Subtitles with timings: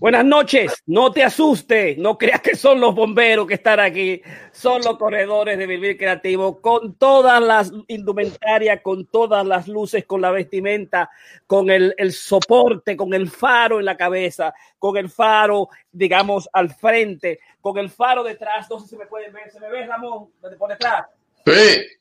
[0.00, 4.80] Buenas noches, no te asustes, no creas que son los bomberos que están aquí, son
[4.82, 10.30] los corredores de Vivir Creativo, con todas las indumentarias, con todas las luces, con la
[10.30, 11.10] vestimenta,
[11.48, 16.72] con el, el, soporte, con el faro en la cabeza, con el faro, digamos, al
[16.72, 20.30] frente, con el faro detrás, no sé si me pueden ver, se me ve Ramón,
[20.56, 21.06] por detrás.
[21.44, 21.52] Sí.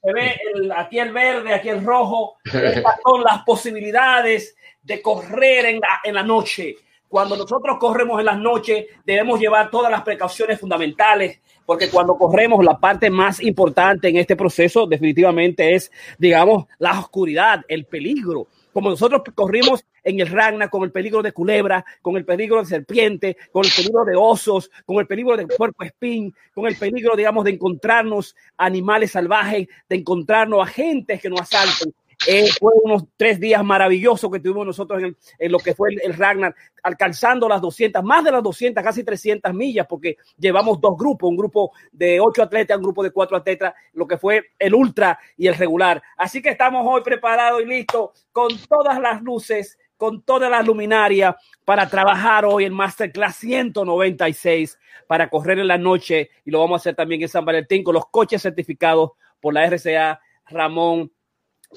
[0.04, 5.66] Se ve el, aquí el verde, aquí el rojo, estas son las posibilidades de correr
[5.66, 6.76] en la, en la noche
[7.08, 12.64] cuando nosotros corremos en las noches, debemos llevar todas las precauciones fundamentales, porque cuando corremos,
[12.64, 18.48] la parte más importante en este proceso definitivamente es, digamos, la oscuridad, el peligro.
[18.74, 22.66] Como nosotros corrimos en el Ragna con el peligro de culebra, con el peligro de
[22.66, 27.16] serpiente, con el peligro de osos, con el peligro de cuerpo espín, con el peligro,
[27.16, 31.94] digamos, de encontrarnos animales salvajes, de encontrarnos agentes que nos asalten.
[32.26, 36.56] Eh, fue unos tres días maravillosos que tuvimos nosotros en, lo que fue el, Ragnar,
[36.82, 41.38] alcanzando las 200, más de las 200, casi 300 millas, porque llevamos dos grupos, un
[41.38, 45.48] grupo de ocho atletas, un grupo de cuatro atletas, lo que fue el ultra y
[45.48, 46.02] el regular.
[46.18, 51.36] Así que estamos hoy preparados y listos con todas las luces, con toda la luminaria
[51.66, 56.82] para trabajar hoy en Masterclass 196 para correr en la noche y lo vamos a
[56.82, 61.12] hacer también en San Valentín con los coches certificados por la RCA Ramón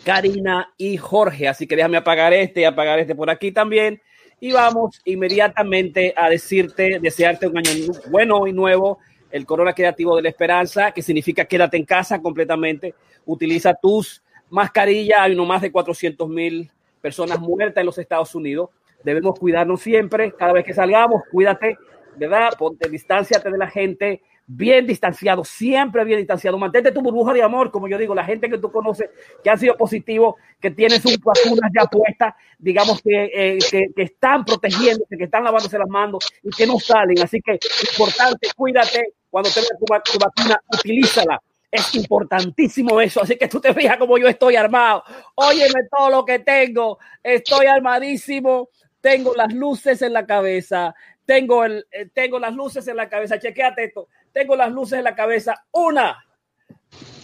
[0.05, 1.49] Karina y Jorge.
[1.49, 4.01] Así que déjame apagar este y apagar este por aquí también.
[4.41, 7.71] Y vamos inmediatamente a decirte, desearte un año
[8.11, 8.99] bueno y nuevo,
[9.31, 12.95] el Corona Creativo de la Esperanza, que significa quédate en casa completamente.
[13.27, 15.21] Utiliza tus mascarillas.
[15.21, 18.71] Hay no más de 400 mil personas muertas en los Estados Unidos.
[19.05, 20.33] Debemos cuidarnos siempre.
[20.33, 21.77] Cada vez que salgamos, cuídate,
[22.17, 22.51] ¿verdad?
[22.59, 26.59] Ponte, distánciate de la gente bien distanciado, siempre bien distanciado.
[26.59, 29.09] Mantente tu burbuja de amor, como yo digo, la gente que tú conoces
[29.45, 34.03] que han sido positivos, que tienen sus vacunas ya puestas, digamos que, eh, que, que,
[34.03, 37.23] están protegiéndose, que están lavándose las manos y que no salen.
[37.23, 37.61] Así que
[37.93, 41.41] importante, cuídate cuando tengas tu, tu vacuna, utilízala.
[41.71, 45.05] Es importantísimo eso, así que tú te fijas como yo estoy armado.
[45.37, 50.93] Óyeme todo lo que tengo, estoy armadísimo, tengo las luces en la cabeza,
[51.25, 55.05] tengo, el, eh, tengo las luces en la cabeza, chequeate esto, tengo las luces en
[55.05, 56.25] la cabeza, una,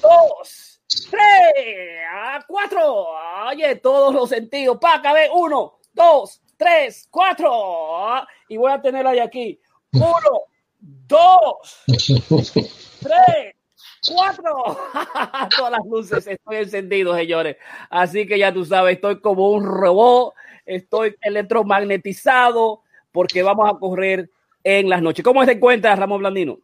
[0.01, 0.81] dos,
[1.11, 3.07] tres, cuatro,
[3.49, 9.21] oye, todos los sentidos, pa, cabe, uno, dos, tres, cuatro, y voy a tenerla de
[9.23, 9.61] aquí,
[9.93, 10.43] uno,
[10.81, 11.83] dos,
[13.01, 13.55] tres,
[14.09, 14.55] cuatro.
[15.57, 17.57] Todas las luces estoy encendido, señores.
[17.91, 20.35] Así que ya tú sabes, estoy como un robot,
[20.65, 24.31] estoy electromagnetizado porque vamos a correr
[24.63, 25.25] en las noches.
[25.25, 26.59] ¿Cómo se encuentra Ramón Blandino?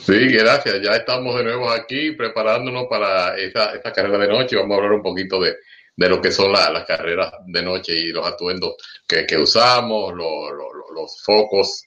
[0.00, 0.80] Sí, gracias.
[0.82, 4.56] Ya estamos de nuevo aquí preparándonos para esta, esta carrera de noche.
[4.56, 5.56] Vamos a hablar un poquito de,
[5.96, 10.12] de lo que son la, las carreras de noche y los atuendos que, que usamos,
[10.14, 11.84] lo, lo, los focos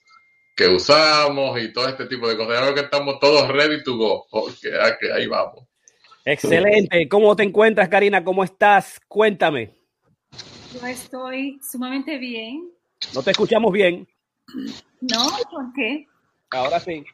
[0.54, 2.54] que usamos y todo este tipo de cosas.
[2.54, 4.26] Ya veo que estamos todos ready to go.
[4.32, 5.64] Okay, okay, ahí vamos.
[6.24, 7.06] Excelente.
[7.08, 8.24] ¿Cómo te encuentras, Karina?
[8.24, 9.00] ¿Cómo estás?
[9.08, 9.74] Cuéntame.
[10.72, 12.70] Yo estoy sumamente bien.
[13.14, 14.08] No te escuchamos bien.
[15.00, 16.06] No, ¿por qué?
[16.50, 17.04] Ahora sí.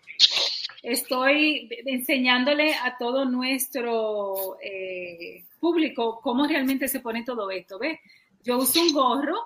[0.83, 7.79] Estoy enseñándole a todo nuestro eh, público cómo realmente se pone todo esto.
[7.79, 7.99] ¿Ves?
[8.43, 9.37] Yo uso un gorro.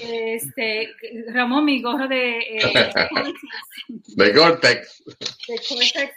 [0.00, 0.88] Este,
[1.28, 2.38] Ramón, mi gorro de...
[2.38, 2.92] Eh,
[3.88, 5.04] de Gore-Tex.
[5.48, 6.12] De Gore-Tex.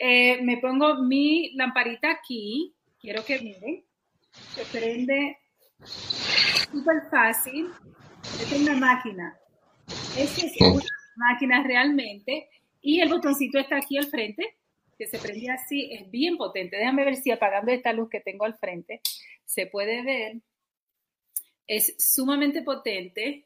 [0.00, 2.74] Eh, me pongo mi lamparita aquí.
[3.00, 3.84] Quiero que miren.
[4.54, 5.38] Se prende
[5.84, 7.70] súper fácil.
[8.40, 9.36] Esta es una máquina.
[10.16, 10.82] Esta es una
[11.16, 12.48] máquina realmente.
[12.80, 14.56] Y el botoncito está aquí al frente,
[14.96, 15.90] que se prende así.
[15.92, 16.76] Es bien potente.
[16.76, 19.00] Déjame ver si apagando esta luz que tengo al frente
[19.44, 20.36] se puede ver.
[21.66, 23.44] Es sumamente potente.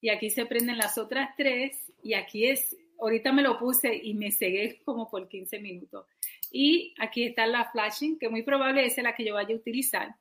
[0.00, 1.92] Y aquí se prenden las otras tres.
[2.02, 6.06] Y aquí es, ahorita me lo puse y me cegué como por 15 minutos.
[6.50, 10.14] Y aquí está la flashing, que muy probable es la que yo vaya a utilizar.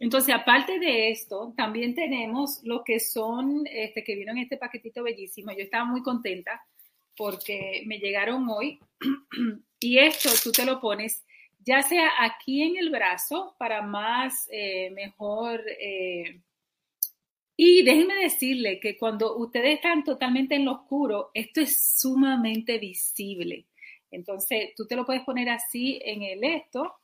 [0.00, 5.52] Entonces, aparte de esto, también tenemos lo que son, este, que vieron este paquetito bellísimo.
[5.52, 6.60] Yo estaba muy contenta
[7.16, 8.80] porque me llegaron hoy.
[9.80, 11.24] y esto tú te lo pones
[11.64, 16.40] ya sea aquí en el brazo para más, eh, mejor eh,
[17.56, 23.66] Y déjenme decirle que cuando ustedes están totalmente en lo oscuro, esto es sumamente visible.
[24.10, 26.94] Entonces, tú te lo puedes poner así en el esto.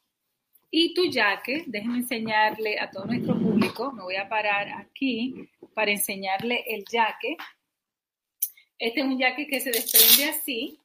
[0.70, 5.90] Y tu jaque, déjenme enseñarle a todo nuestro público, me voy a parar aquí para
[5.90, 7.36] enseñarle el jaque.
[8.78, 10.78] Este es un jaque que se desprende así.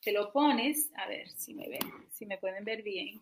[0.00, 1.80] Te lo pones, a ver si me ven,
[2.12, 3.20] si me pueden ver bien.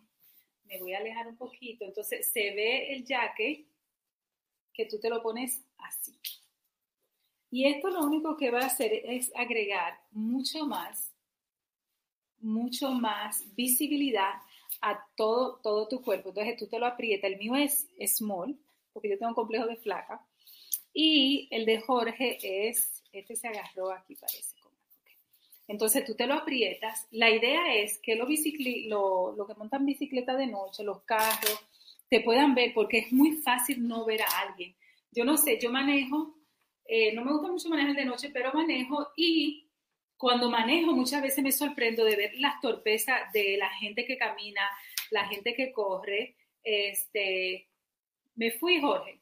[0.65, 1.83] Me voy a alejar un poquito.
[1.83, 3.65] Entonces se ve el jaque
[4.73, 6.17] que tú te lo pones así.
[7.49, 11.11] Y esto lo único que va a hacer es agregar mucho más,
[12.39, 14.35] mucho más visibilidad
[14.81, 16.29] a todo, todo tu cuerpo.
[16.29, 17.31] Entonces tú te lo aprietas.
[17.31, 18.57] El mío es small,
[18.93, 20.25] porque yo tengo un complejo de flaca.
[20.99, 24.55] Y el de Jorge es, este se agarró aquí parece.
[25.67, 27.07] Entonces tú te lo aprietas.
[27.11, 28.27] La idea es que los
[28.87, 31.63] lo, lo que montan bicicleta de noche, los carros,
[32.09, 34.75] te puedan ver, porque es muy fácil no ver a alguien.
[35.11, 36.35] Yo no sé, yo manejo,
[36.83, 39.69] eh, no me gusta mucho manejar de noche, pero manejo y
[40.17, 44.67] cuando manejo muchas veces me sorprendo de ver las torpezas de la gente que camina,
[45.11, 46.37] la gente que corre.
[46.63, 47.67] Este,
[48.33, 49.21] me fui, Jorge.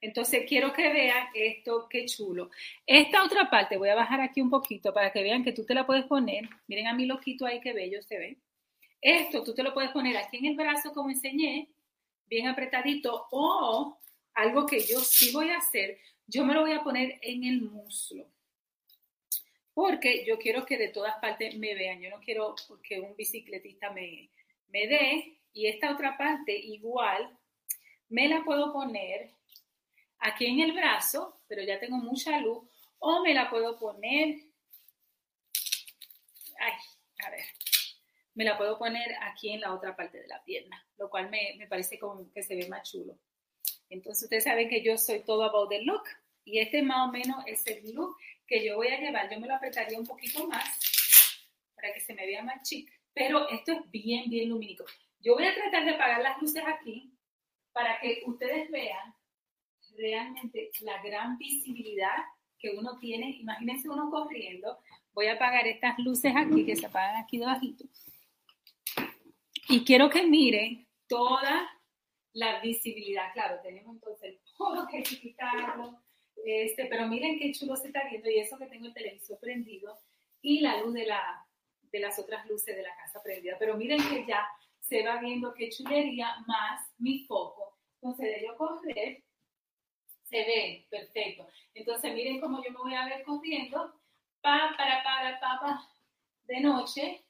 [0.00, 2.50] Entonces quiero que vean esto, qué chulo.
[2.86, 5.74] Esta otra parte, voy a bajar aquí un poquito para que vean que tú te
[5.74, 6.48] la puedes poner.
[6.68, 8.36] Miren a mi loquito ahí, qué bello se ve.
[9.00, 11.68] Esto tú te lo puedes poner aquí en el brazo como enseñé,
[12.26, 13.98] bien apretadito, o
[14.34, 17.62] algo que yo sí voy a hacer, yo me lo voy a poner en el
[17.62, 18.26] muslo.
[19.74, 22.00] Porque yo quiero que de todas partes me vean.
[22.00, 24.28] Yo no quiero que un bicicletista me,
[24.68, 25.38] me dé.
[25.52, 27.30] Y esta otra parte igual
[28.08, 29.30] me la puedo poner
[30.20, 32.68] aquí en el brazo, pero ya tengo mucha luz.
[32.98, 34.36] O me la puedo poner,
[36.58, 36.72] ay,
[37.24, 37.44] a ver,
[38.34, 41.54] me la puedo poner aquí en la otra parte de la pierna, lo cual me,
[41.58, 43.18] me parece como que se ve más chulo.
[43.90, 46.04] Entonces ustedes saben que yo soy todo about the look
[46.44, 48.16] y este más o menos es el look
[48.46, 49.30] que yo voy a llevar.
[49.30, 50.68] Yo me lo apretaría un poquito más
[51.74, 54.84] para que se me vea más chic, pero esto es bien, bien lumínico.
[55.20, 57.12] Yo voy a tratar de apagar las luces aquí
[57.72, 59.14] para que ustedes vean
[59.98, 62.16] realmente la gran visibilidad
[62.58, 63.36] que uno tiene.
[63.40, 64.78] Imagínense uno corriendo.
[65.12, 67.84] Voy a apagar estas luces aquí que se apagan aquí debajito.
[69.68, 71.68] Y quiero que miren toda
[72.32, 73.32] la visibilidad.
[73.32, 76.00] Claro, tenemos entonces el polo que que quitarlo,
[76.44, 79.98] este, pero miren qué chulo se está viendo y eso que tengo el televisor prendido
[80.40, 81.46] y la luz de, la,
[81.82, 83.56] de las otras luces de la casa prendida.
[83.58, 84.46] Pero miren que ya
[84.80, 87.78] se va viendo qué chulería más mi foco.
[88.00, 89.24] Entonces, de yo correr,
[90.28, 91.46] se ve perfecto.
[91.74, 93.94] Entonces, miren cómo yo me voy a ver corriendo,
[94.40, 95.88] pa, para, para, pa,
[96.44, 97.24] de noche,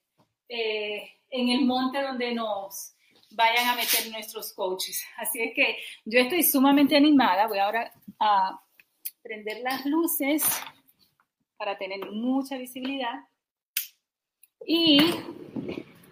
[0.49, 2.95] eh, en el monte donde nos
[3.31, 5.05] vayan a meter nuestros coaches.
[5.17, 7.47] Así es que yo estoy sumamente animada.
[7.47, 8.61] Voy ahora a
[9.23, 10.43] prender las luces
[11.57, 13.25] para tener mucha visibilidad.
[14.67, 14.99] Y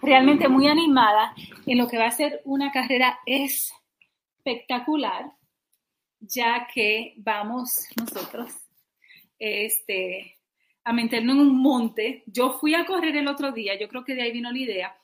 [0.03, 1.35] realmente muy animada
[1.67, 3.19] en lo que va a ser una carrera
[4.45, 5.33] espectacular,
[6.29, 8.53] ya que vamos nosotros
[9.39, 10.37] este,
[10.85, 12.23] a meternos en un monte.
[12.27, 14.97] Yo fui a correr el otro día, yo creo que de ahí vino la idea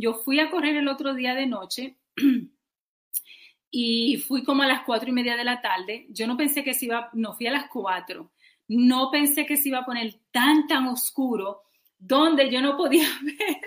[0.00, 1.96] yo fui a correr el otro día de noche
[3.70, 6.06] y fui como a las cuatro y media de la tarde.
[6.08, 8.32] Yo no pensé que se iba, no fui a las cuatro.
[8.66, 11.62] No pensé que se iba a poner tan, tan oscuro
[11.98, 13.58] donde yo no podía ver.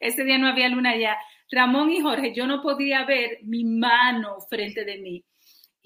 [0.00, 1.16] Ese día no había luna ya.
[1.50, 5.24] Ramón y Jorge, yo no podía ver mi mano frente de mí.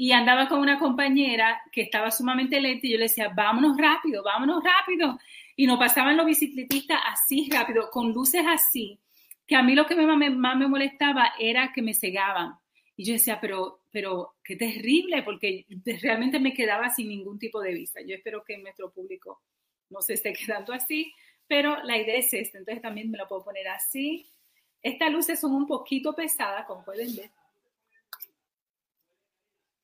[0.02, 4.23] Y andaba con una compañera que estaba sumamente lenta y yo le decía, vámonos rápido,
[4.23, 5.19] vámonos rápido.
[5.57, 8.99] Y nos pasaban los bicicletistas así rápido, con luces así
[9.47, 12.54] que a mí lo que más me, molestaba era que me cegaban.
[12.97, 15.66] Y yo decía, pero, pero qué terrible, porque
[16.00, 18.00] realmente me quedaba sin ningún tipo de vista.
[18.00, 19.42] Yo espero que nuestro público
[19.90, 21.12] no se esté quedando así,
[21.47, 22.57] pero la idea es esta.
[22.57, 24.33] Entonces también me lo puedo poner así.
[24.80, 27.30] Estas luces son un poquito pesadas, como pueden ver.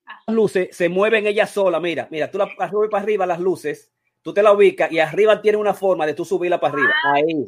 [0.07, 3.91] Las luces se mueven ellas solas, mira, mira, tú las subes para arriba las luces,
[4.23, 6.95] tú te la ubicas y arriba tiene una forma de tú subirla para arriba.
[7.05, 7.47] Ah, Ahí.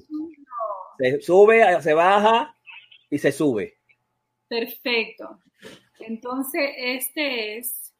[0.99, 2.57] Se sube, se baja
[3.09, 3.79] y se sube.
[4.49, 5.39] Perfecto.
[6.01, 7.95] Entonces, este es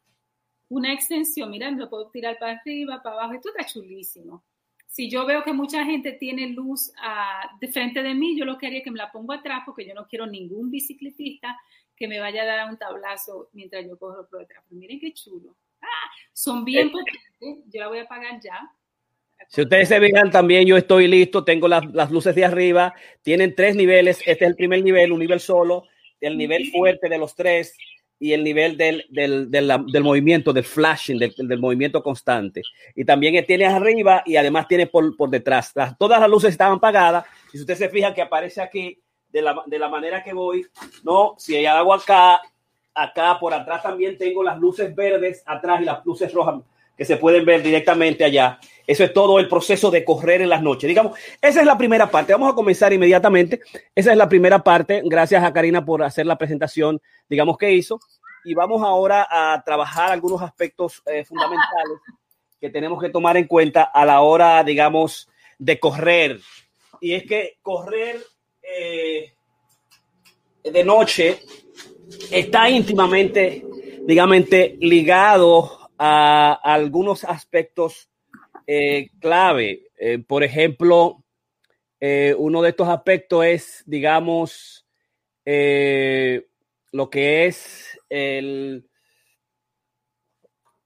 [0.69, 1.49] una extensión.
[1.49, 3.33] Mira, lo puedo tirar para arriba, para abajo.
[3.33, 4.43] Esto está chulísimo.
[4.87, 8.57] Si yo veo que mucha gente tiene luz ah, de frente de mí, yo lo
[8.57, 11.55] que haría es que me la pongo atrás porque yo no quiero ningún bicicletista
[11.99, 14.63] que me vaya a dar un tablazo mientras yo cojo por detrás.
[14.67, 15.55] Pero miren qué chulo.
[15.81, 17.65] Ah, son bien potentes.
[17.67, 18.59] Yo la voy a apagar ya.
[19.47, 23.55] Si ustedes se fijan, también yo estoy listo, tengo las, las, luces de arriba, tienen
[23.55, 25.85] tres niveles, este es el primer nivel, un nivel solo,
[26.19, 27.77] el nivel fuerte de los tres,
[28.19, 32.61] y el nivel del, del, del, del movimiento, del flashing, del, del, movimiento constante.
[32.93, 35.71] Y también tiene arriba y además tiene por, por detrás.
[35.73, 37.25] Las, todas las luces estaban apagadas.
[37.53, 40.65] Y si usted se fija que aparece aquí de la, de la manera que voy,
[41.03, 42.41] no, si hay algo acá,
[42.93, 46.61] acá por atrás también tengo las luces verdes atrás y las luces rojas
[46.99, 48.59] que se pueden ver directamente allá.
[48.85, 50.85] Eso es todo el proceso de correr en las noches.
[50.85, 52.33] Digamos, esa es la primera parte.
[52.33, 53.61] Vamos a comenzar inmediatamente.
[53.95, 55.01] Esa es la primera parte.
[55.05, 58.01] Gracias a Karina por hacer la presentación, digamos, que hizo.
[58.43, 61.99] Y vamos ahora a trabajar algunos aspectos eh, fundamentales
[62.59, 66.41] que tenemos que tomar en cuenta a la hora, digamos, de correr.
[66.99, 68.17] Y es que correr
[68.77, 69.33] eh,
[70.63, 71.39] de noche
[72.31, 73.65] está íntimamente,
[74.05, 74.37] digamos,
[74.79, 78.09] ligado a, algunos aspectos
[78.67, 79.87] eh, clave.
[79.97, 81.23] Eh, por ejemplo,
[82.37, 84.85] uno de estos aspectos es, digamos,
[85.45, 88.87] lo que es el,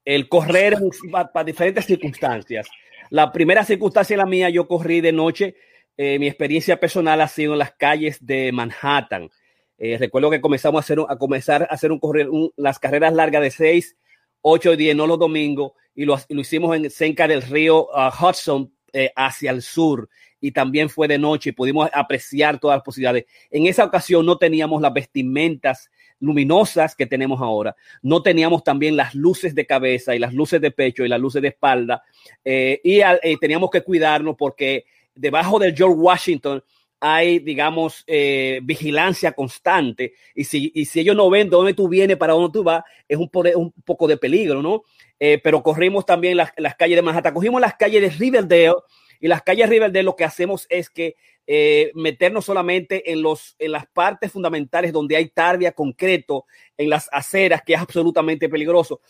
[0.04, 0.76] el correr
[1.12, 2.68] para pa diferentes circunstancias.
[3.10, 5.54] La primera circunstancia, la mía, yo corrí de noche.
[5.96, 9.30] Eh, mi experiencia personal ha sido en las calles de Manhattan.
[9.78, 13.42] Eh, recuerdo que comenzamos a, hacer, a comenzar a hacer un correr, las carreras largas
[13.42, 13.96] de 6,
[14.42, 18.10] 8 y 10, no los domingos, y lo, lo hicimos en cerca del río uh,
[18.20, 20.08] Hudson eh, hacia el sur.
[20.40, 23.24] Y también fue de noche y pudimos apreciar todas las posibilidades.
[23.50, 27.74] En esa ocasión no teníamos las vestimentas luminosas que tenemos ahora.
[28.02, 31.40] No teníamos también las luces de cabeza y las luces de pecho y las luces
[31.40, 32.02] de espalda.
[32.44, 33.00] Y
[33.40, 34.84] teníamos que cuidarnos porque
[35.14, 36.62] debajo del George Washington
[37.00, 40.14] hay, digamos, eh, vigilancia constante.
[40.34, 42.82] Y si, y si ellos no ven de dónde tú vienes, para dónde tú vas,
[43.06, 44.84] es un, un poco de peligro, ¿no?
[45.20, 47.34] Eh, pero corrimos también las, las, calles de Manhattan.
[47.34, 48.76] Cogimos las calles de Riverdale
[49.20, 51.16] y las calles de Riverdale lo que hacemos es que
[51.46, 56.46] eh, meternos solamente en, los, en las partes fundamentales donde hay tarbia concreto,
[56.78, 59.02] en las aceras, que es absolutamente peligroso.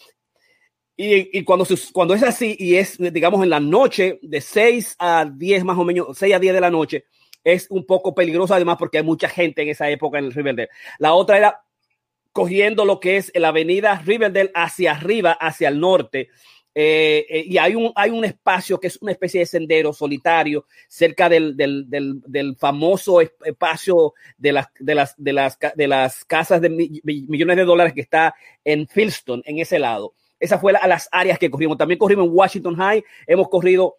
[0.96, 5.24] Y, y, cuando, cuando es así y es, digamos, en la noche de 6 a
[5.24, 7.06] 10 más o menos, 6 a 10 de la noche,
[7.42, 10.70] es un poco peligroso además porque hay mucha gente en esa época en el Riverdale.
[10.98, 11.64] La otra era
[12.32, 16.30] cogiendo lo que es la avenida Riverdale hacia arriba, hacia el norte.
[16.76, 20.66] Eh, eh, y hay un, hay un espacio que es una especie de sendero solitario
[20.88, 26.24] cerca del, del, del, del famoso espacio de las, de, las, de, las, de las
[26.24, 28.34] casas de millones de dólares que está
[28.64, 30.14] en Filston, en ese lado.
[30.44, 31.78] Esa fue la, a las áreas que corrimos.
[31.78, 33.96] También corrimos en Washington High, hemos corrido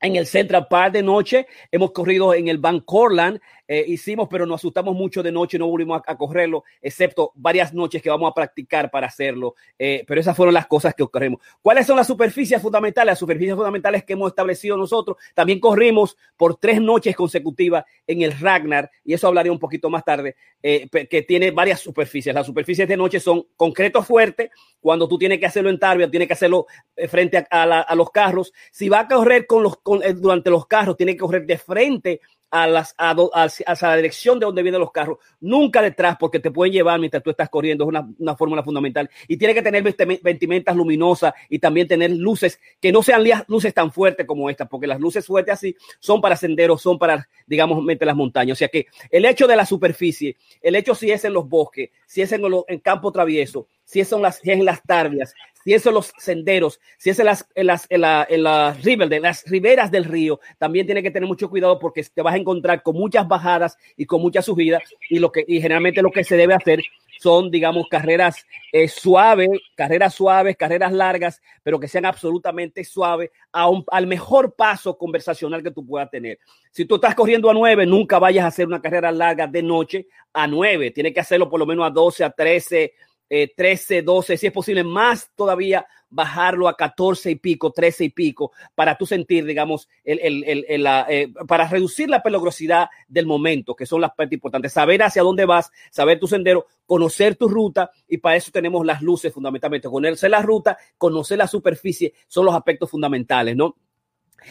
[0.00, 4.44] en el Central Park de noche, hemos corrido en el Van Corland, eh, hicimos, pero
[4.44, 8.34] nos asustamos mucho de noche, no volvimos a, correrlo, excepto varias noches que vamos a
[8.34, 9.54] practicar para hacerlo.
[9.78, 11.40] Eh, pero esas fueron las cosas que corrimos.
[11.60, 13.12] ¿Cuáles son las superficies fundamentales?
[13.12, 15.16] Las superficies fundamentales que hemos establecido nosotros.
[15.34, 20.04] También corrimos por tres noches consecutivas en el Ragnar, y eso hablaré un poquito más
[20.04, 22.34] tarde, eh, que tiene varias superficies.
[22.34, 24.50] Las superficies de noche son concreto fuerte,
[24.80, 26.66] cuando tú tienes que hacerlo en Tarbia, tienes que hacerlo
[27.08, 28.52] frente a, los carros.
[28.72, 32.20] Si va a correr con los, con, durante los carros, tiene que correr de frente
[32.52, 36.38] a, las, a, a, a, la dirección de donde vienen los carros, nunca detrás, porque
[36.38, 39.08] te pueden llevar mientras tú estás corriendo, es una, una fórmula fundamental.
[39.26, 43.90] Y tiene que tener vestimentas luminosas y también tener luces que no sean luces tan
[43.90, 48.06] fuertes como estas, porque las luces fuertes así son para senderos, son para, digamos, meter
[48.06, 48.56] las montañas.
[48.56, 51.88] O sea que el hecho de la superficie, el hecho si es en los bosques,
[52.06, 55.34] si es en, en campo travieso, si es en las, si es en las tarbias,
[55.64, 58.82] si es en los senderos, si es en las, en las, en la, en las,
[58.82, 62.34] river, de las riberas del río, también tiene que tener mucho cuidado porque te vas
[62.34, 66.10] a encontrar con muchas bajadas y con muchas subidas y lo que, y generalmente lo
[66.10, 66.82] que se debe hacer
[67.22, 73.68] son, digamos, carreras eh, suaves, carreras suaves, carreras largas, pero que sean absolutamente suaves a
[73.68, 76.40] un, al mejor paso conversacional que tú puedas tener.
[76.72, 80.08] Si tú estás corriendo a 9, nunca vayas a hacer una carrera larga de noche
[80.32, 80.90] a 9.
[80.90, 82.92] Tienes que hacerlo por lo menos a 12, a 13,
[83.34, 88.08] eh, 13, 12, si es posible, más todavía bajarlo a 14 y pico, 13 y
[88.10, 93.74] pico, para tú sentir, digamos, el, el, el, eh, para reducir la peligrosidad del momento,
[93.74, 94.74] que son las partes importantes.
[94.74, 99.00] Saber hacia dónde vas, saber tu sendero, conocer tu ruta, y para eso tenemos las
[99.00, 99.88] luces fundamentalmente.
[99.88, 103.76] Conocer la ruta, conocer la superficie, son los aspectos fundamentales, ¿no?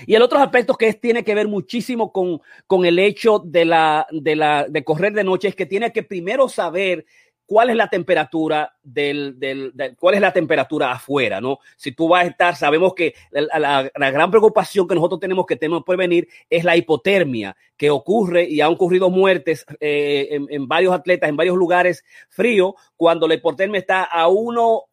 [0.05, 3.65] Y el otro aspecto que es, tiene que ver muchísimo con, con el hecho de,
[3.65, 7.05] la, de, la, de correr de noche es que tiene que primero saber
[7.51, 11.59] cuál es la temperatura del, del, cuál es la temperatura afuera, ¿no?
[11.75, 15.83] Si tú vas a estar, sabemos que la, gran preocupación que nosotros tenemos que tenemos
[15.83, 21.29] por venir es la hipotermia que ocurre y han ocurrido muertes eh, en, varios atletas
[21.29, 24.83] en varios lugares fríos cuando la hipotermia está a uno,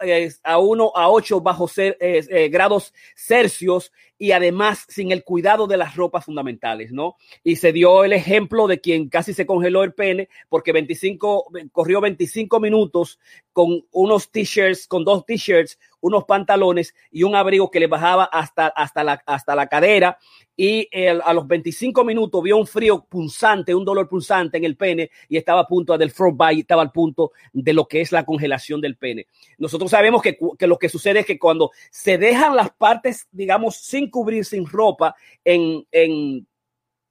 [0.42, 5.76] a uno a ocho bajo ser, eh, grados Celsius y además sin el cuidado de
[5.76, 7.16] las ropas fundamentales, ¿no?
[7.44, 12.00] Y se dio el ejemplo de quien casi se congeló el pene porque 25, corrió
[12.00, 13.20] 25 minutos
[13.58, 18.68] con unos t-shirts, con dos t-shirts, unos pantalones y un abrigo que le bajaba hasta,
[18.68, 20.16] hasta, la, hasta la cadera.
[20.56, 25.10] Y a los 25 minutos vio un frío punzante, un dolor punzante en el pene
[25.28, 28.80] y estaba a punto del frostbite, estaba al punto de lo que es la congelación
[28.80, 29.26] del pene.
[29.58, 33.74] Nosotros sabemos que, que lo que sucede es que cuando se dejan las partes, digamos,
[33.74, 36.46] sin cubrir, sin ropa, en, en,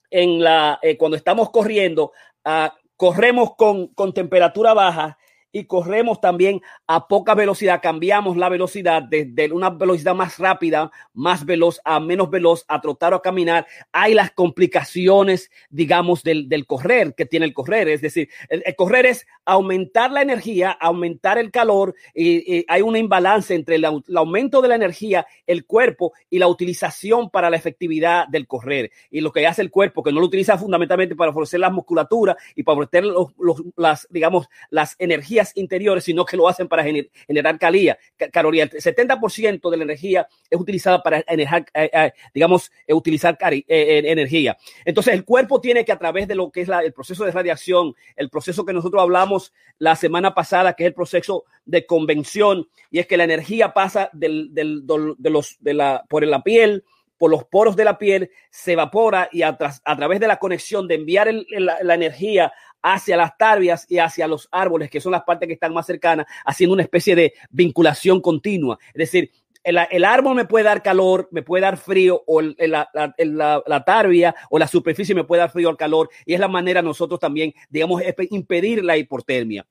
[0.10, 2.14] en la, eh, cuando estamos corriendo,
[2.46, 5.18] uh, corremos con, con temperatura baja
[5.58, 11.46] y corremos también a poca velocidad, cambiamos la velocidad desde una velocidad más rápida, más
[11.46, 16.68] veloz a menos veloz, a trotar o a caminar, hay las complicaciones, digamos, del, del
[16.68, 17.88] correr que tiene el correr.
[17.90, 23.56] Es decir, el, correr es aumentar la energía, aumentar el calor y, hay un imbalance
[23.56, 28.48] entre el, aumento de la energía, el cuerpo y la utilización para la efectividad del
[28.48, 28.92] correr.
[29.10, 32.38] Y lo que hace el cuerpo, que no lo utiliza fundamentalmente para fortalecer la musculatura
[32.56, 37.10] y para fortalecer los, las, digamos, las energías interiores, sino que lo hacen para gener,
[37.26, 37.98] generar calía,
[38.32, 38.64] caloría.
[38.64, 43.38] El 70% de la energía es utilizada para energar, eh, eh, digamos, eh, utilizar
[43.68, 44.58] energía.
[44.86, 47.96] Entonces, el cuerpo tiene que a través de lo que es el proceso de radiación,
[48.16, 53.00] el proceso que nosotros hablamos la semana pasada, que es el proceso de convención, y
[53.00, 56.84] es que la energía pasa de los, de la, por la piel,
[57.18, 60.96] por los poros de la piel, se evapora y a, través de la conexión de
[60.96, 65.54] enviar la, energía hacia las tarbias y hacia los árboles, que son las partes que
[65.54, 68.78] están más cercanas, haciendo una especie de vinculación continua.
[68.90, 69.32] Es decir,
[69.64, 73.84] el, el, árbol me puede dar calor, me puede dar frío, o la, la, la,
[73.84, 77.20] tarbia o la superficie me puede dar frío o calor, y es la manera nosotros
[77.20, 79.66] también, digamos, impedir la hipotermia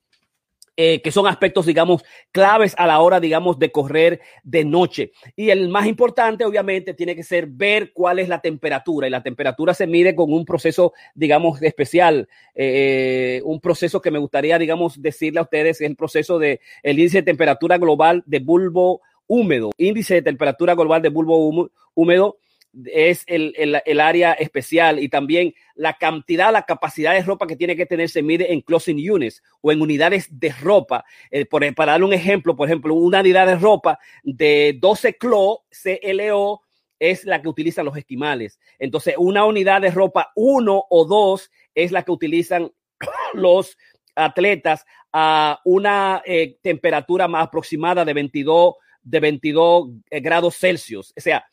[0.76, 5.12] eh, que son aspectos, digamos, claves a la hora, digamos, de correr de noche.
[5.34, 9.06] Y el más importante, obviamente, tiene que ser ver cuál es la temperatura.
[9.06, 12.28] Y la temperatura se mide con un proceso, digamos, especial.
[12.54, 16.98] Eh, un proceso que me gustaría, digamos, decirle a ustedes, es el proceso de el
[16.98, 19.70] índice de temperatura global de bulbo húmedo.
[19.78, 22.38] Índice de temperatura global de bulbo húmedo
[22.84, 27.76] es el, el, área especial y también la cantidad, la capacidad de ropa que tiene
[27.76, 31.04] que tener se mide en clothing units o en unidades de ropa.
[31.30, 35.64] Eh, por, para darle un ejemplo, por ejemplo, una unidad de ropa de 12 CLO,
[35.70, 36.62] CLO,
[36.98, 38.58] es la que utilizan los esquimales.
[38.78, 42.70] Entonces, una unidad de ropa 1 o 2 es la que utilizan
[43.34, 43.76] los
[44.14, 51.12] atletas a una eh, temperatura más aproximada de 22, de 22 eh, grados Celsius.
[51.16, 51.46] O sea,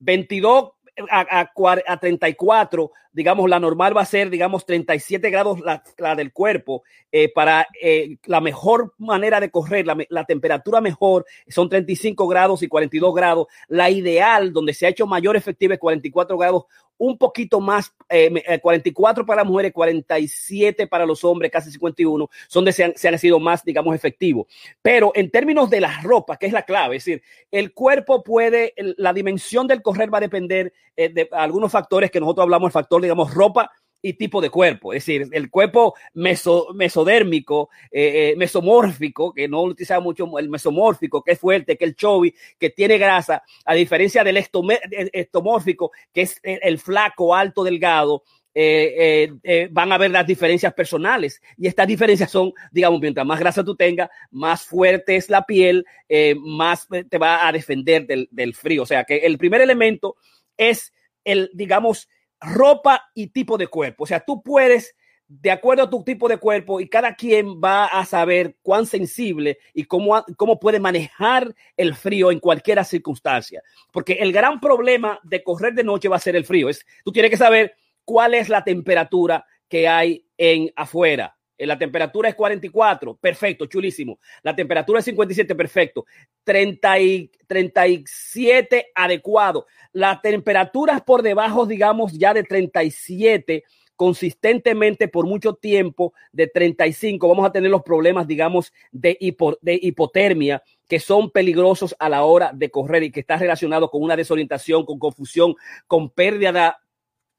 [0.00, 0.72] 22
[1.10, 1.50] a, a,
[1.86, 6.82] a, 34, digamos, la normal va a ser, digamos, 37 grados la, la del cuerpo.
[7.10, 12.62] Eh, para eh, la mejor manera de correr, la, la, temperatura mejor son 35 grados
[12.62, 13.46] y 42 grados.
[13.68, 16.64] La ideal, donde se ha hecho mayor efectiva, es 44 grados
[16.98, 22.64] un poquito más, eh, 44 para las mujeres, 47 para los hombres, casi 51, son
[22.64, 24.46] de se han, se han sido más, digamos, efectivos.
[24.82, 28.74] Pero en términos de las ropas, que es la clave, es decir, el cuerpo puede,
[28.76, 32.72] la dimensión del correr va a depender eh, de algunos factores que nosotros hablamos, el
[32.72, 38.36] factor, digamos, ropa y tipo de cuerpo, es decir, el cuerpo meso, mesodérmico, eh, eh,
[38.36, 42.98] mesomórfico, que no utiliza mucho el mesomórfico, que es fuerte, que el chovi, que tiene
[42.98, 48.22] grasa, a diferencia del estomórfico, que es el, flaco, alto, delgado,
[48.60, 53.24] eh, eh, eh, van a ver las diferencias personales y estas diferencias son, digamos, mientras
[53.24, 58.06] más grasa tú tengas, más fuerte es la piel, eh, más te va a defender
[58.06, 58.82] del, del, frío.
[58.82, 60.16] O sea que el primer elemento
[60.56, 62.08] es el, digamos,
[62.40, 64.04] ropa y tipo de cuerpo.
[64.04, 64.94] O sea, tú puedes,
[65.26, 69.58] de acuerdo a tu tipo de cuerpo, y cada quien va a saber cuán sensible
[69.74, 73.62] y cómo, cómo puede manejar el frío en cualquier circunstancia.
[73.92, 76.68] Porque el gran problema de correr de noche va a ser el frío.
[76.68, 77.74] Es, tú tienes que saber
[78.04, 81.37] cuál es la temperatura que hay en afuera.
[81.58, 84.18] La temperatura es 44, perfecto, chulísimo.
[84.42, 86.06] La temperatura es 57, perfecto.
[86.44, 89.66] 30 y, 37, adecuado.
[89.92, 93.64] La temperatura es por debajo, digamos, ya de 37
[93.98, 99.18] consistentemente por mucho tiempo de 35, vamos a tener los problemas, digamos, de,
[99.60, 104.04] de hipotermia que son peligrosos a la hora de correr y que está relacionado con
[104.04, 105.56] una desorientación, con confusión,
[105.88, 106.78] con pérdida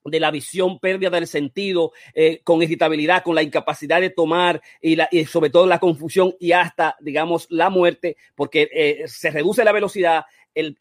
[0.10, 4.96] de la visión, pérdida del sentido, eh, con irritabilidad, con la incapacidad de tomar y,
[4.96, 9.64] la, y, sobre todo la confusión y hasta, digamos, la muerte, porque eh, se reduce
[9.64, 10.26] la velocidad,
[10.60, 10.78] el,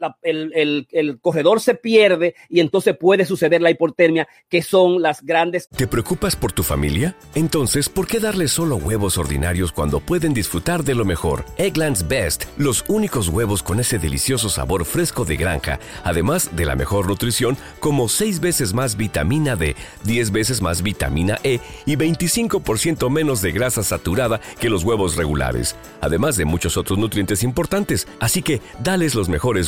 [0.91, 5.69] el, corredor se pierde y entonces puede suceder la hipotermia, que son las grandes.
[5.69, 7.17] ¿Te preocupas por tu familia?
[7.35, 11.45] Entonces, ¿por qué darles solo huevos ordinarios cuando pueden disfrutar de lo mejor?
[11.57, 16.77] Eggland's Best, los únicos huevos con ese delicioso sabor fresco de granja, además de la
[16.77, 23.11] mejor nutrición, como 6 veces más vitamina D, 10 veces más vitamina E y 25%
[23.11, 28.09] menos de grasa saturada que los huevos regulares, además de muchos otros nutrientes importantes.
[28.21, 29.68] Así que dales los mejores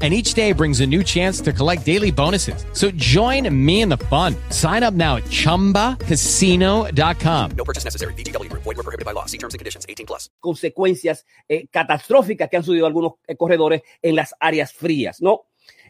[0.00, 2.64] and each day brings a new chance to collect daily bonuses.
[2.72, 4.36] So join me in the fun.
[4.50, 7.50] Sign up now at ChumbaCasino.com.
[7.56, 8.14] No purchase necessary.
[8.14, 8.48] BGW.
[8.52, 9.26] Void were prohibited by law.
[9.26, 9.84] See terms and conditions.
[9.88, 10.30] 18 plus.
[10.40, 15.46] Consecuencias eh, catastróficas que han sucedido algunos eh, corredores en las áreas frías, ¿no?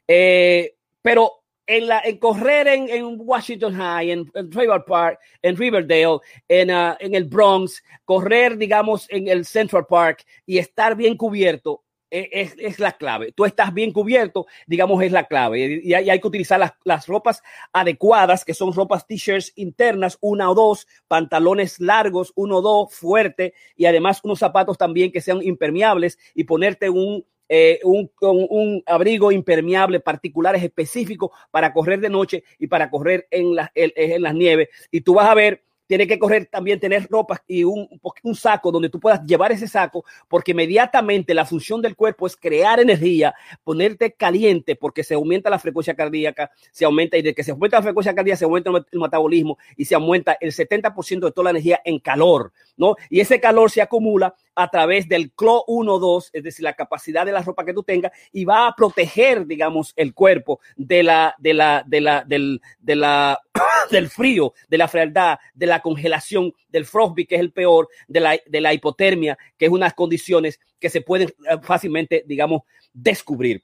[0.06, 5.56] Eh, pero en, la, en correr en, en Washington High, en, en Trevor Park, en
[5.56, 6.18] Riverdale,
[6.48, 11.84] en, uh, en el Bronx, correr, digamos, en el Central Park y estar bien cubierto
[12.10, 13.32] es, es, la clave.
[13.32, 15.80] Tú estás bien cubierto, digamos, es la clave.
[15.82, 17.42] Y hay, que utilizar las, las, ropas
[17.72, 23.54] adecuadas, que son ropas t-shirts internas, una o dos, pantalones largos, uno o dos, fuerte,
[23.76, 29.32] y además unos zapatos también que sean impermeables y ponerte un, eh, un, un, abrigo
[29.32, 34.68] impermeable particulares específicos para correr de noche y para correr en, la, en las nieves.
[34.90, 37.88] Y tú vas a ver tiene que correr también tener ropa y un,
[38.22, 42.36] un, saco donde tú puedas llevar ese saco, porque inmediatamente la función del cuerpo es
[42.36, 47.42] crear energía, ponerte caliente, porque se aumenta la frecuencia cardíaca, se aumenta, y de que
[47.42, 51.32] se aumenta la frecuencia cardíaca, se aumenta el metabolismo y se aumenta el 70% de
[51.32, 52.96] toda la energía en calor, ¿no?
[53.10, 57.32] Y ese calor se acumula a través del CLO 1-2, es decir, la capacidad de
[57.32, 61.54] la ropa que tú tengas, y va a proteger, digamos, el cuerpo de la, de
[61.54, 63.40] la, de la, del, de la,
[63.90, 68.20] del frío, de la frialdad, de la congelación, del frostbite, que es el peor, de
[68.20, 72.62] la, de la hipotermia, que es unas condiciones que se pueden eh, fácilmente, digamos,
[72.92, 73.62] descubrir.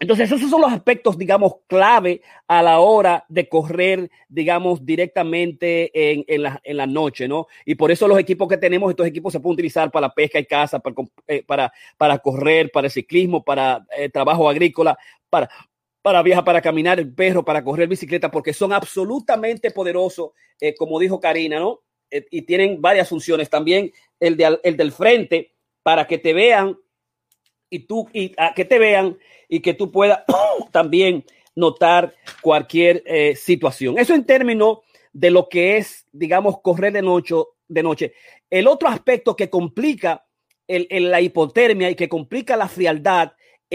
[0.00, 6.24] Entonces, esos son los aspectos, digamos, clave a la hora de correr, digamos, directamente en,
[6.26, 7.46] en, la, en noche, ¿no?
[7.64, 10.46] Y por eso los equipos que tenemos, estos equipos se pueden utilizar para pesca y
[10.46, 10.96] caza, para,
[11.28, 14.98] eh, para, para correr, para el ciclismo, para eh, trabajo agrícola,
[15.30, 15.48] para,
[16.02, 20.30] para viajar, para caminar el perro, para correr bicicleta, porque son absolutamente poderosos,
[20.60, 21.82] eh, como dijo Karina, ¿no?
[22.10, 23.48] Y tienen varias funciones.
[23.48, 26.76] También el, de, el del frente, para que te vean
[27.74, 30.20] y tú, y a que te vean y que tú puedas
[30.70, 31.24] también
[31.56, 33.98] notar cualquier eh, situación.
[33.98, 34.78] Eso en términos
[35.12, 37.34] de lo que es, digamos, correr de noche.
[37.66, 38.12] De noche.
[38.50, 40.24] El otro aspecto que complica
[40.68, 43.32] el, la hipotermia y que complica la frialdad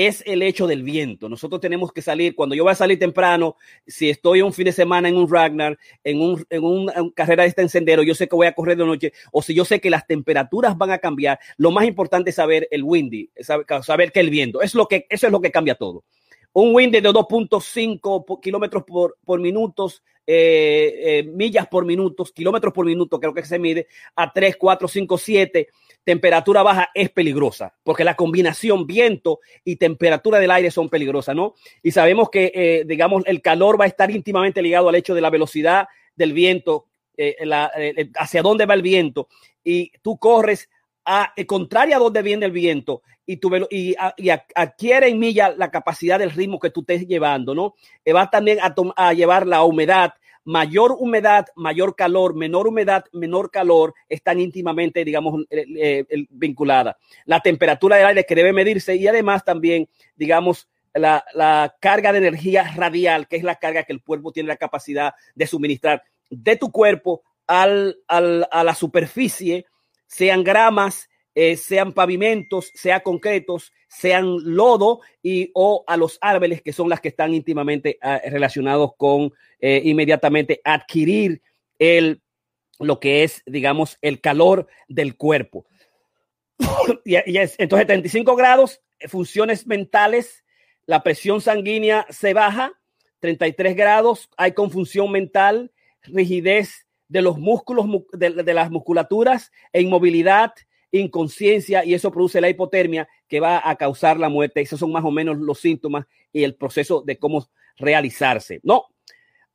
[0.07, 1.27] es el hecho del viento.
[1.27, 4.71] Nosotros tenemos que salir, cuando yo voy a salir temprano, si estoy un fin de
[4.71, 8.35] semana en un Ragnar, en, un, en una carrera de este encendero, yo sé que
[8.35, 11.37] voy a correr de noche, o si yo sé que las temperaturas van a cambiar,
[11.57, 15.05] lo más importante es saber el windy, saber, saber que el viento, es lo que,
[15.09, 16.05] eso es lo que cambia todo.
[16.53, 22.85] Un windy de 2.5 kilómetros por, por minutos, eh, eh, millas por minutos, kilómetros por
[22.85, 25.67] minuto, creo que se mide, a 3, 4, 5, 7
[26.09, 31.53] temperatura baja es peligrosa, porque la combinación viento y temperatura del aire son peligrosas, ¿no?
[31.83, 35.21] Y sabemos que, eh, digamos, el calor va a estar íntimamente ligado al hecho de
[35.21, 39.27] la velocidad del viento, eh, eh, hacia dónde va el viento,
[39.63, 40.67] y tú corres
[41.05, 45.19] a, contraria a donde viene el viento y, tu, y, a, y a, adquiere en
[45.19, 47.75] milla la capacidad del ritmo que tú estés llevando, ¿no?
[48.15, 48.57] va también
[48.95, 50.13] a llevar la humedad
[50.49, 55.65] mayor humedad, mayor calor, menor humedad, menor calor, están íntimamente, digamos, eh,
[56.09, 56.95] eh, vinculadas.
[57.25, 62.17] La temperatura del aire que debe medirse y además también, digamos, la, la, carga de
[62.17, 66.55] energía radial, que es la carga que el cuerpo tiene la capacidad de suministrar de
[66.55, 69.67] tu cuerpo al, al, a la superficie,
[70.07, 76.73] sean gramas, eh, sean pavimentos, sean concretos, sean lodo y o a los árboles que
[76.73, 81.41] son las que están íntimamente uh, relacionados con eh, inmediatamente adquirir
[81.77, 82.21] el
[82.77, 85.65] lo que es, digamos, el calor del cuerpo.
[87.05, 90.43] y, y es, entonces, 35 grados, funciones mentales,
[90.85, 92.73] la presión sanguínea se baja,
[93.21, 95.71] 33 grados, hay confusión mental,
[96.01, 100.51] rigidez de los músculos, de, de las musculaturas e inmovilidad,
[100.91, 104.61] inconsciencia y eso produce la hipotermia que va a causar la muerte.
[104.61, 107.47] Esos son más o menos los síntomas y el proceso de cómo
[107.77, 108.59] realizarse.
[108.63, 108.85] No.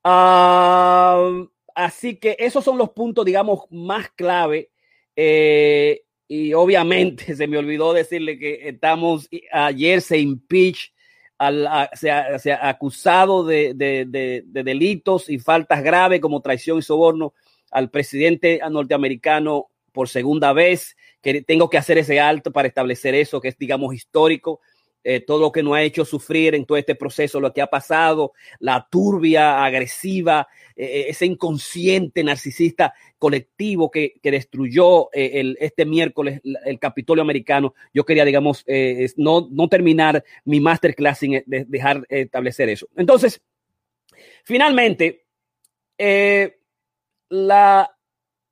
[0.03, 4.71] Ah, así que esos son los puntos, digamos, más clave.
[5.15, 10.93] Eh, y obviamente se me olvidó decirle que estamos, ayer se impeach,
[11.37, 17.33] al, se, ha, acusado de, de, de, delitos y faltas graves como traición y soborno
[17.71, 23.39] al presidente norteamericano por segunda vez, que tengo que hacer ese alto para establecer eso,
[23.39, 24.59] que es, digamos, histórico.
[25.07, 27.67] Eh, todo lo que nos ha hecho sufrir en todo este proceso, lo que ha
[27.67, 36.41] pasado, la turbia, agresiva, eh, eh, ese inconsciente narcisista colectivo que, destruyó el, este miércoles
[36.43, 37.75] el Capitolio americano.
[37.93, 38.65] Yo quería, digamos,
[39.15, 42.87] no, no terminar mi masterclass sin dejar establecer eso.
[42.97, 43.41] Entonces,
[44.43, 45.25] finalmente,
[47.29, 47.94] la,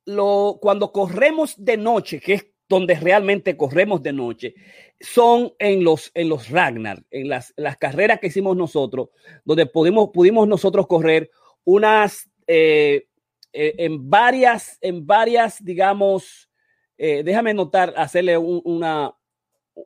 [0.06, 4.54] lo, cuando corremos de noche, que es donde realmente corremos de noche,
[5.00, 9.10] son en los, en los Ragnar, en las, las carreras que hicimos nosotros,
[9.44, 11.30] donde pudimos, pudimos nosotros correr
[11.64, 13.06] unas, eh,
[13.52, 16.48] eh, en varias, en varias, digamos,
[16.96, 19.14] eh, déjame notar, hacerle un, una,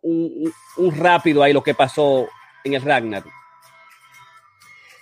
[0.02, 2.28] un, un, rápido ahí lo que pasó
[2.64, 3.24] en el Ragnar.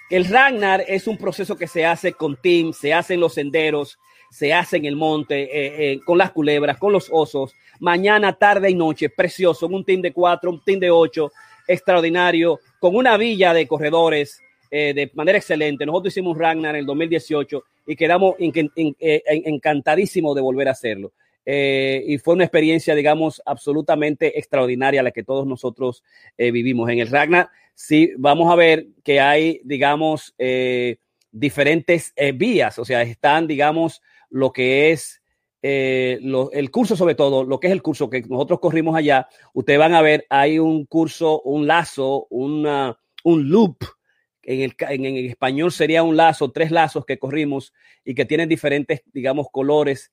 [0.08, 3.98] El Ragnar es un proceso que se hace con team, se hace en los senderos,
[4.36, 8.68] se hace en el monte, eh, eh, con las culebras, con los osos, mañana, tarde
[8.68, 11.32] y noche, precioso, un team de cuatro, un team de ocho,
[11.66, 14.38] extraordinario, con una villa de corredores
[14.70, 15.86] eh, de manera excelente.
[15.86, 21.12] Nosotros hicimos Ragnar en el 2018 y quedamos encantadísimos de volver a hacerlo.
[21.46, 26.04] y fue una experiencia, digamos, absolutamente extraordinaria la que todos nosotros
[26.36, 26.90] vivimos.
[26.90, 30.34] En el Ragnar, sí, vamos a ver que hay, digamos,
[31.32, 34.02] diferentes vías, o sea, están, digamos,
[34.36, 35.22] lo que es
[35.62, 36.20] eh,
[36.52, 39.94] el curso, sobre todo, lo que es el curso que nosotros corrimos allá, ustedes van
[39.94, 43.78] a ver, hay un curso, un lazo, una, un loop.
[44.42, 47.72] En, el, en, español sería un lazo, tres lazos que corrimos
[48.04, 50.12] y que tienen diferentes, digamos, colores.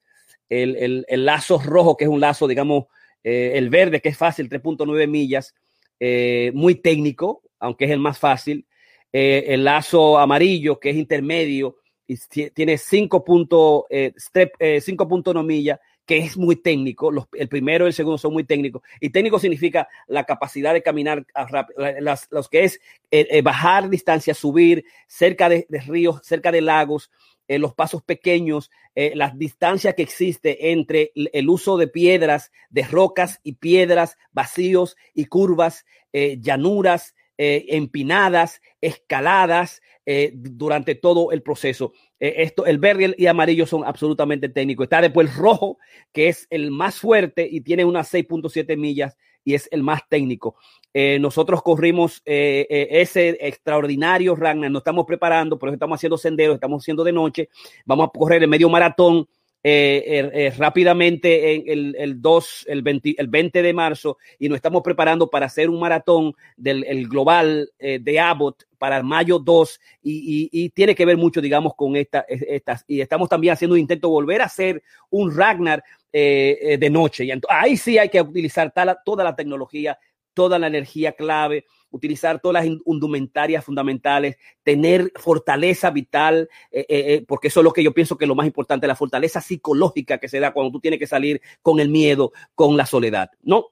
[0.50, 2.86] El, lazo rojo, que es un lazo, digamos,
[3.24, 5.54] eh, el verde, que es fácil, 3.9 millas,
[6.00, 8.66] eh, muy técnico, aunque es el más fácil.
[9.12, 11.78] el lazo amarillo, que es intermedio,
[12.14, 14.14] y tiene 5 puntos, eh,
[14.60, 17.12] eh, cinco puntos no milla, que es muy técnico.
[17.12, 18.84] Los, el primero y el segundo son muy técnicos.
[19.00, 24.34] Y técnico significa la capacidad de caminar rápido, las, los que es eh, bajar distancia,
[24.34, 27.10] subir cerca de, ríos, cerca de lagos,
[27.48, 33.54] los pasos pequeños, las distancias que existe entre el, uso de piedras, de rocas y
[33.54, 41.94] piedras, vacíos y curvas, llanuras, empinadas, escaladas, eh, durante todo el proceso.
[42.20, 44.84] Eh, esto, el verde y amarillo son absolutamente técnicos.
[44.84, 45.78] Está después el rojo,
[46.12, 49.16] que es el más fuerte y tiene unas 6.7 millas
[49.46, 50.58] y es el más técnico.
[50.94, 56.84] Eh, nosotros corrimos ese extraordinario Ragnar, nos estamos preparando, por eso estamos haciendo senderos, estamos
[56.84, 57.50] haciendo de noche,
[57.86, 59.26] vamos a correr el medio maratón
[59.66, 64.50] eh, er, eh, rápidamente en el, el, 2, el 20, el 20 de marzo y
[64.50, 69.40] nos estamos preparando para hacer un maratón del el global eh, de Abbott para mayo
[69.40, 72.84] 2 y, y, tiene que ver mucho, digamos, con esta, estas.
[72.90, 77.24] Y estamos también haciendo un intento volver a hacer un Ragnar de noche.
[77.24, 78.74] Y ahí sí hay que utilizar
[79.06, 79.98] toda la tecnología,
[80.34, 87.26] toda la energía clave utilizar todas las indumentarias fundamentales, tener fortaleza vital, eh, eh, eh,
[87.26, 90.18] porque eso es lo que yo pienso que es lo más importante, la fortaleza psicológica
[90.18, 93.68] que se da cuando tú tienes que salir con el miedo, con la soledad, ¿no?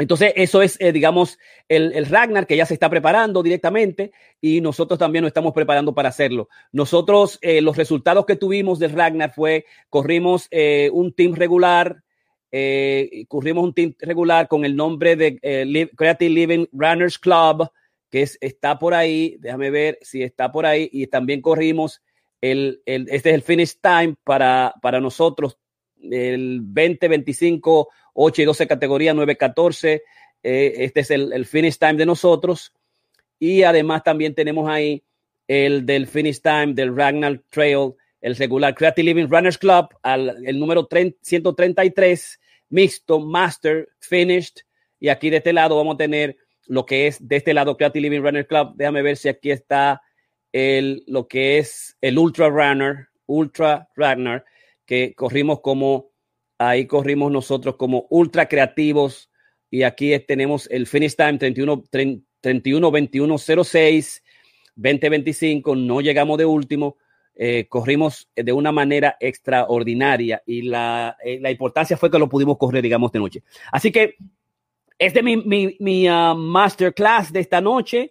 [0.00, 5.22] Entonces, eso es, digamos, el, Ragnar que ya se está preparando directamente y nosotros también
[5.22, 6.48] nos estamos preparando para hacerlo.
[6.70, 10.48] Nosotros, los resultados que tuvimos del Ragnar fue, corrimos
[10.92, 12.04] un team regular,
[12.50, 17.70] eh, corrimos un team regular con el nombre de eh, Creative Living Runners Club,
[18.10, 19.36] que es, está por ahí.
[19.40, 20.88] Déjame ver si está por ahí.
[20.92, 22.02] Y también corrimos
[22.40, 25.58] el, el este es el finish time para, para nosotros,
[26.00, 30.02] el 20, 25, 8 y 12 categoría, 9, 14.
[30.42, 32.72] Eh, este es el, el, finish time de nosotros.
[33.38, 35.02] Y además también tenemos ahí
[35.46, 40.58] el del finish time del Ragnar Trail el regular Creative Living Runners Club, al, el
[40.58, 44.62] número 133, mixto, master, finished.
[45.00, 48.02] Y aquí de este lado vamos a tener lo que es de este lado Creative
[48.02, 48.74] Living Runner Club.
[48.76, 50.02] Déjame ver si aquí está
[50.52, 54.44] el, lo que es el Ultra Runner, Ultra Runner,
[54.84, 56.10] que corrimos como,
[56.58, 59.30] ahí corrimos nosotros como ultra creativos.
[59.70, 61.84] Y aquí tenemos el finish time 31,
[62.40, 64.22] 31 21 06
[64.76, 65.76] 2025.
[65.76, 66.96] No llegamos de último
[67.40, 72.58] eh, corrimos de una manera extraordinaria y la, eh, la, importancia fue que lo pudimos
[72.58, 73.42] correr, digamos, de noche.
[73.70, 74.16] Así que
[74.98, 78.10] este es mi, mi, mi uh, masterclass de esta noche.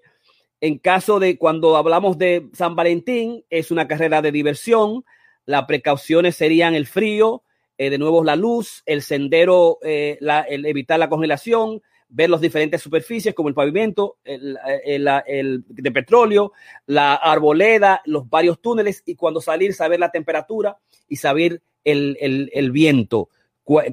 [0.62, 5.04] En caso de cuando hablamos de San Valentín, es una carrera de diversión.
[5.46, 7.44] Las precauciones serían el frío,
[7.78, 12.82] eh, de nuevo la luz, el sendero, eh, el evitar la congelación, ver las diferentes
[12.82, 16.54] superficies como el pavimento, el, de petróleo,
[16.86, 23.30] la arboleda, los varios túneles y cuando salir saber la temperatura y saber el, viento,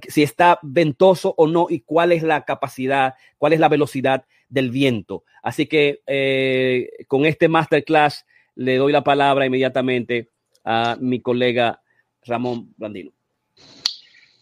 [0.08, 4.70] si está ventoso o no y cuál es la capacidad, cuál es la velocidad del
[4.70, 5.24] viento.
[5.42, 10.30] Así que eh, con este masterclass le doy la palabra inmediatamente
[10.64, 11.82] a mi colega
[12.22, 13.12] Ramón Blandino.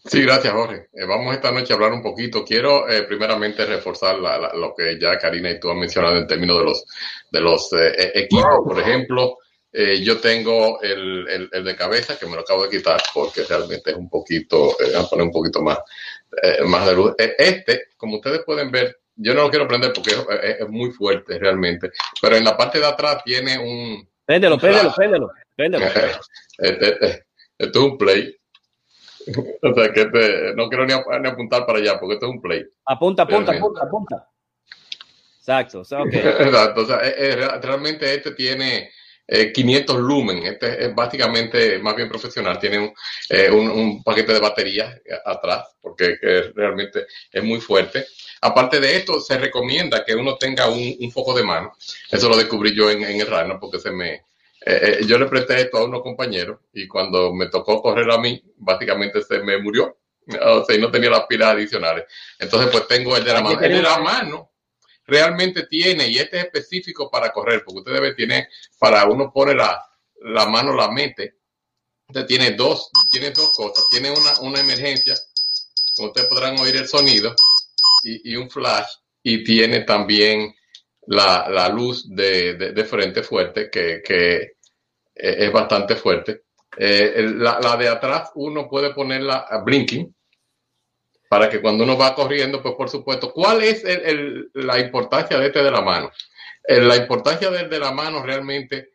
[0.05, 0.89] Sí, gracias, Jorge.
[0.93, 2.43] Eh, vamos esta noche a hablar un poquito.
[2.43, 6.63] Quiero eh, primeramente reforzar lo que ya Karina y tú has mencionado en términos de
[6.65, 6.85] los,
[7.31, 8.65] de los eh, equipos.
[8.65, 9.37] Por ejemplo,
[9.71, 13.97] yo tengo el, el, de cabeza que me lo acabo de quitar porque realmente es
[13.97, 15.79] un poquito, a poner un poquito más,
[16.65, 17.13] más de luz.
[17.17, 21.89] Este, como ustedes pueden ver, yo no lo quiero prender porque es, muy fuerte realmente,
[22.21, 24.07] pero en la parte de atrás tiene un...
[24.23, 25.85] Préndelo, préndelo, préndelo, préndelo.
[26.59, 27.25] Este, este,
[27.57, 28.37] este es un play
[29.61, 32.63] o sea, que este, no quiero ni, apuntar para allá porque esto es un play.
[32.85, 34.29] Apunta, apunta, apunta, apunta.
[35.39, 36.19] Exacto, o sea, okay.
[36.39, 36.99] Exacto, o sea,
[37.61, 38.91] realmente este tiene
[39.27, 42.93] 500 eh, lumen, este es básicamente más bien profesional, tiene un,
[43.29, 46.17] eh, un, paquete de baterías atrás porque
[46.55, 48.05] realmente es muy fuerte.
[48.41, 51.73] Aparte de esto, se recomienda que uno tenga un, un foco de mano.
[52.11, 54.23] Eso lo descubrí yo en, en el Rhino porque se me,
[54.65, 58.17] eh, eh, yo le presté esto a unos compañeros y cuando me tocó correr a
[58.17, 59.97] mí, básicamente se me murió.
[60.41, 62.05] O sea, y no tenía las pilas adicionales.
[62.39, 63.59] Entonces, pues tengo el de la mano.
[63.59, 64.51] El de la mano
[65.05, 68.47] realmente tiene, y este es específico para correr, porque usted debe tener,
[68.79, 69.83] para uno pone la,
[70.21, 71.39] la mano, la mente.
[72.07, 73.85] Usted tiene dos, tiene dos cosas.
[73.89, 75.13] Tiene una, una emergencia,
[75.95, 77.35] como ustedes podrán oír el sonido,
[78.03, 78.87] y, y un flash,
[79.23, 80.55] y tiene también
[81.07, 84.52] la, la luz de, de, frente fuerte, que, que
[85.15, 86.43] eh, es bastante fuerte.
[86.77, 90.13] Eh, la, de atrás uno puede ponerla a blinking
[91.29, 95.47] para que cuando uno va corriendo, pues por supuesto, ¿cuál es el, la importancia de
[95.47, 96.11] este de la mano?
[96.67, 98.91] Eh, la importancia del de la mano realmente,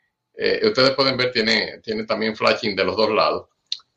[0.62, 3.48] ustedes pueden ver, tiene, tiene también flashing de los dos lados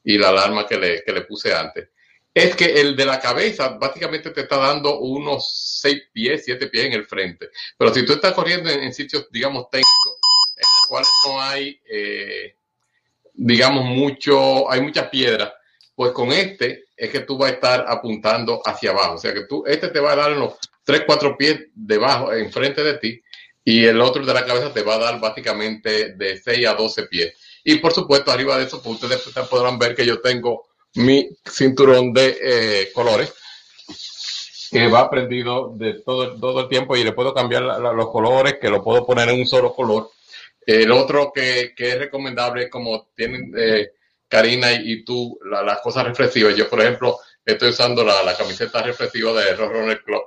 [0.03, 1.89] y la alarma que le, que le puse antes
[2.33, 6.85] es que el de la cabeza básicamente te está dando unos seis pies, siete pies
[6.85, 7.49] en el frente.
[7.77, 10.20] Pero si tú estás corriendo en, sitios, digamos, técnicos, en
[10.91, 12.55] cuales no hay, eh,
[13.33, 15.53] digamos, mucho, hay mucha piedra,
[15.95, 19.15] pues con este es que tú vas a estar apuntando hacia abajo.
[19.15, 22.83] O sea que tú, este te va a dar unos tres, cuatro pies debajo, enfrente
[22.83, 23.21] de ti,
[23.63, 27.03] y el otro de la cabeza te va a dar básicamente de 6 a 12
[27.03, 27.33] pies.
[27.63, 32.11] Y por supuesto, arriba de eso, pues ustedes podrán ver que yo tengo mi cinturón
[32.11, 33.33] de eh, colores
[34.71, 38.69] que va prendido de todo, todo el tiempo y le puedo cambiar los colores, que
[38.69, 40.09] lo puedo poner en un solo color.
[40.65, 43.91] El otro que, que es recomendable, como tienen eh,
[44.27, 46.55] Karina y, tú, las cosas reflexivas.
[46.55, 50.23] Yo, por ejemplo, estoy usando la, la camiseta reflexiva de Rock Club.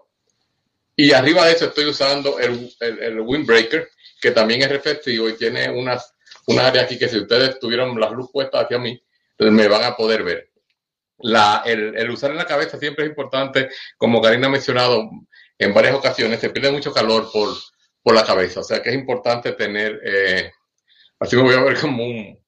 [0.97, 3.88] Y arriba de eso estoy usando el, el, el, Windbreaker,
[4.20, 6.14] que también es reflexivo y tiene unas,
[6.47, 9.01] una área aquí que si ustedes tuvieran las luz puestas hacia mí,
[9.38, 10.55] me van a poder ver
[11.18, 15.09] la, el, el, usar en la cabeza siempre es importante, como Karina ha mencionado
[15.59, 17.49] en varias ocasiones, se pierde mucho calor por,
[18.05, 20.53] por la cabeza, o sea que es importante tener, eh,
[21.19, 22.38] así me voy a ver como un,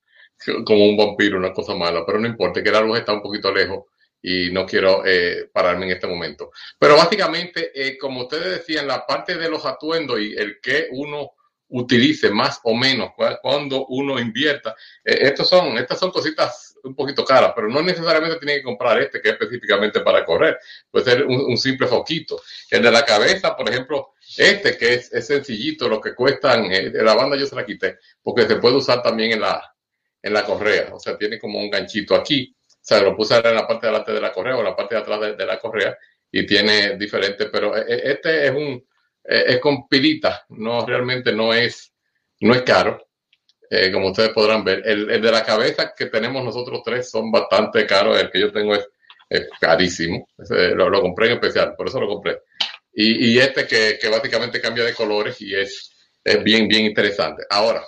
[0.67, 3.51] como un vampiro, una cosa mala, pero no importa, que la luz está un poquito
[3.51, 3.85] lejos
[4.21, 6.51] y no quiero eh, pararme en este momento.
[6.79, 11.33] Pero básicamente, eh, como ustedes decían, la parte de los atuendos y el que uno
[11.69, 13.11] utilice más o menos
[13.43, 18.57] cuando uno invierta, estos son, estas son cositas un poquito cara, pero no necesariamente tiene
[18.57, 20.59] que comprar este que es específicamente para correr.
[20.91, 22.41] Puede ser un, simple foquito.
[22.71, 27.15] El de la cabeza, por ejemplo, este que es, sencillito, lo que cuestan, eh, la
[27.15, 29.75] banda yo se la quité, porque se puede usar también en la,
[30.23, 30.89] en la correa.
[30.93, 32.55] O sea, tiene como un ganchito aquí.
[32.69, 34.77] O sea, lo puse en la parte de delante de la correa o en la
[34.77, 35.97] parte de atrás de, la correa
[36.31, 38.87] y tiene diferente, pero eh, eh, este es un,
[39.25, 41.93] es con pilita, no, realmente no es,
[42.41, 43.07] no es caro
[43.93, 44.83] como ustedes podrán ver.
[44.85, 48.21] El, de la cabeza que tenemos nosotros tres son bastante caros.
[48.21, 48.89] El que yo tengo es,
[49.61, 50.29] carísimo.
[50.39, 52.43] lo, compré en especial, por eso lo compré.
[52.99, 55.93] Y, este que, básicamente cambia de colores y es,
[56.25, 57.43] es bien, bien interesante.
[57.51, 57.85] Ahora,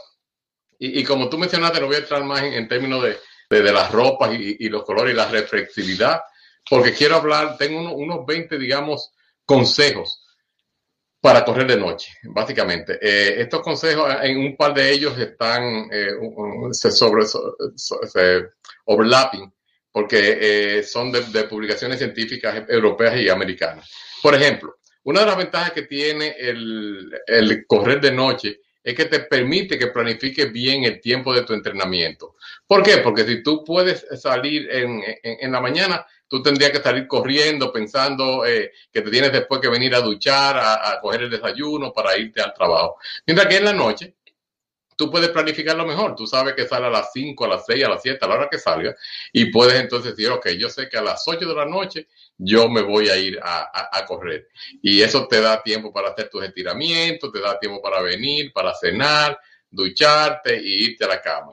[0.79, 3.16] y, como tú mencionaste, no voy a entrar más en, términos de,
[3.49, 6.21] de, las ropas y, los colores y la reflexividad,
[6.68, 9.12] porque quiero hablar, tengo unos 20, digamos,
[9.47, 10.23] consejos
[11.21, 12.98] para correr de noche, básicamente.
[13.00, 16.11] Eh, estos consejos, en un par de ellos están, eh,
[16.73, 18.44] se, sobre, se
[18.85, 19.52] overlapping,
[19.90, 20.38] porque
[20.79, 23.90] eh, son de, publicaciones científicas europeas y americanas.
[24.23, 24.77] Por ejemplo,
[25.09, 29.87] una de las ventajas que tiene el, correr de noche es que te permite que
[29.87, 32.37] planifiques bien el tiempo de tu entrenamiento.
[32.67, 32.98] ¿Por qué?
[32.98, 38.44] Porque si tú puedes salir en, en, la mañana, tú tendrías que salir corriendo, pensando
[38.44, 42.15] eh, que te tienes después que venir a duchar, a, a, coger el desayuno para
[42.19, 42.98] irte al trabajo.
[43.27, 44.15] Mientras que en la noche,
[44.99, 46.17] tú puedes planificarlo mejor.
[46.17, 48.35] Tú sabes que sale a las 5, a las 6, a las 7, a la
[48.35, 48.94] hora que salga,
[49.33, 52.69] y puedes entonces decir, ok, yo sé que a las 8 de la noche yo
[52.69, 54.49] me voy a ir a, correr.
[54.83, 58.75] Y eso te da tiempo para hacer tus estiramientos, te da tiempo para venir, para
[58.75, 59.38] cenar,
[59.71, 61.53] ducharte y irte a la cama.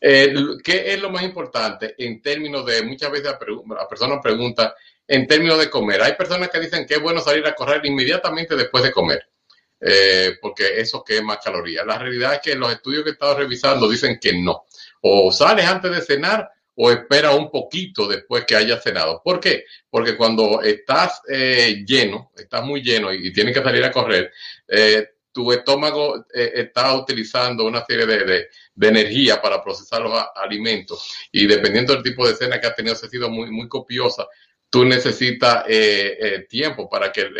[0.00, 0.32] Eh,
[0.62, 3.34] ¿Qué es lo más importante en términos de, muchas veces
[3.66, 4.74] la persona pregunta,
[5.08, 6.00] en términos de comer?
[6.02, 9.26] Hay personas que dicen que es bueno salir a correr inmediatamente después de comer.
[9.86, 11.84] Eh, porque eso quema calorías.
[11.84, 14.64] La realidad es que los estudios que he estado revisando dicen que no.
[15.02, 19.20] O sales antes de cenar o espera un poquito después que hayas cenado.
[19.22, 19.66] ¿Por qué?
[19.90, 24.32] Porque cuando estás eh, lleno, estás muy lleno y, tienes que salir a correr,
[24.68, 28.48] eh, tu estómago está utilizando una serie de,
[28.80, 32.98] energía para procesar los alimentos y dependiendo del tipo de cena que has tenido, ha
[32.98, 34.26] sido muy, muy copiosa,
[34.74, 35.64] tú necesitas
[36.48, 37.30] tiempo para que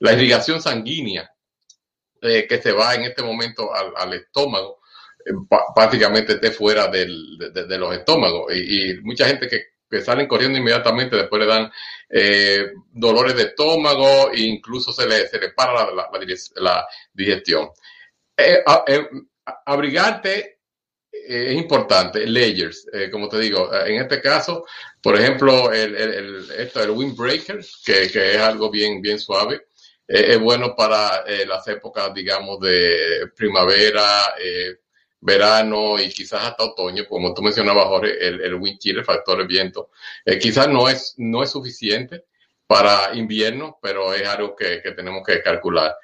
[0.00, 1.30] la irrigación sanguínea
[2.22, 4.80] eh, que se va en este momento al, estómago,
[5.24, 5.32] eh,
[5.74, 8.54] básicamente esté fuera de, los estómagos.
[8.54, 9.70] Y, mucha gente que,
[10.02, 11.72] salen corriendo inmediatamente después le dan
[12.10, 17.70] eh, dolores de estómago e incluso se le para la, digestión.
[19.64, 20.59] abrigarte
[21.26, 24.64] es importante, layers, como te digo, en este caso,
[25.02, 29.62] por ejemplo, el, el, esto, el windbreaker, que, que, es algo bien, bien suave,
[30.06, 34.76] eh, es bueno para eh, las épocas, digamos, de primavera, eh,
[35.20, 39.38] verano y quizás hasta otoño, como tú mencionabas, Jorge, el, el wind chill, el factor
[39.38, 39.90] de viento,
[40.40, 42.24] quizás no es, no es suficiente
[42.66, 45.94] para invierno, pero es algo que, tenemos que calcular.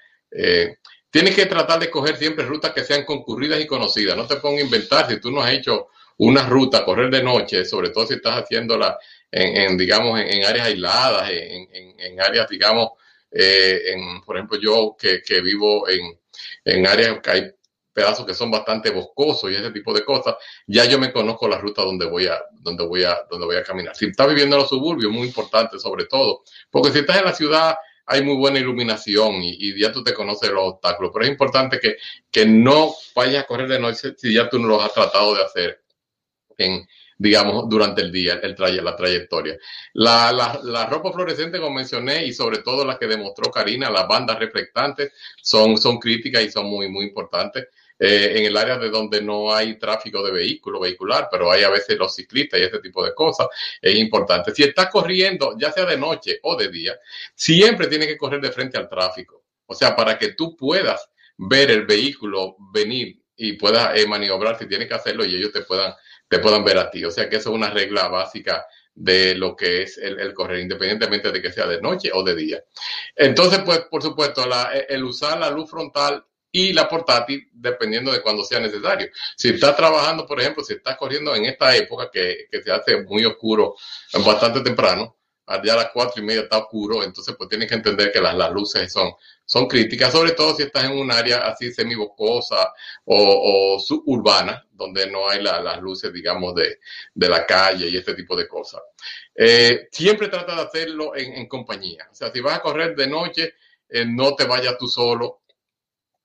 [1.16, 4.14] Tienes que tratar de coger siempre rutas que sean concurridas y conocidas.
[4.18, 5.88] No te pongas a inventar si tú no has hecho
[6.18, 8.98] una ruta, correr de noche, sobre todo si estás haciéndola
[9.30, 12.90] en, digamos, en, áreas aisladas, en, áreas, digamos,
[13.30, 16.20] eh, en, por ejemplo, yo que, que vivo en,
[16.66, 17.50] en áreas que hay
[17.94, 20.34] pedazos que son bastante boscosos y ese tipo de cosas,
[20.66, 23.62] ya yo me conozco la ruta donde voy a, donde voy a, donde voy a
[23.62, 23.96] caminar.
[23.96, 27.32] Si estás viviendo en los suburbios, muy importante sobre todo, porque si estás en la
[27.32, 27.74] ciudad
[28.06, 31.78] hay muy buena iluminación y, y ya tú te conoces los obstáculos, pero es importante
[31.80, 31.96] que,
[32.30, 35.42] que no vayas a correr de noche si ya tú no los has tratado de
[35.42, 35.82] hacer
[36.58, 36.86] en,
[37.18, 38.54] digamos, durante el día, el
[38.84, 39.56] la trayectoria.
[39.94, 40.32] La,
[40.62, 45.12] la, ropa fluorescente, como mencioné, y sobre todo la que demostró Karina, las bandas reflectantes,
[45.42, 47.68] son, son críticas y son muy, muy importantes.
[47.98, 51.70] Eh, en el área de donde no hay tráfico de vehículo vehicular, pero hay a
[51.70, 53.46] veces los ciclistas y ese tipo de cosas,
[53.80, 54.54] es importante.
[54.54, 56.98] Si estás corriendo, ya sea de noche o de día,
[57.34, 59.44] siempre tienes que correr de frente al tráfico.
[59.66, 64.66] O sea, para que tú puedas ver el vehículo venir y puedas eh, maniobrar si
[64.66, 65.92] tienes que hacerlo y ellos te puedan
[66.28, 67.04] te puedan ver a ti.
[67.04, 71.30] O sea que eso es una regla básica de lo que es el, correr, independientemente
[71.30, 72.64] de que sea de noche o de día.
[73.14, 74.42] Entonces, pues, por supuesto,
[74.88, 79.08] el usar la luz frontal y la portátil, dependiendo de cuando sea necesario.
[79.36, 83.02] Si estás trabajando, por ejemplo, si estás corriendo en esta época que, que se hace
[83.02, 83.74] muy oscuro
[84.24, 85.16] bastante temprano,
[85.62, 88.34] ya a las cuatro y media está oscuro, entonces pues tienes que entender que las,
[88.34, 89.12] las luces son,
[89.44, 92.72] son críticas, sobre todo si estás en un área así semibocosa
[93.04, 96.80] o, o suburbana, donde no hay las luces, digamos, de,
[97.14, 98.82] de, la calle y este tipo de cosas.
[99.34, 102.08] Eh, siempre trata de hacerlo en, en, compañía.
[102.10, 103.54] O sea, si vas a correr de noche,
[103.88, 105.42] eh, no te vayas tú solo.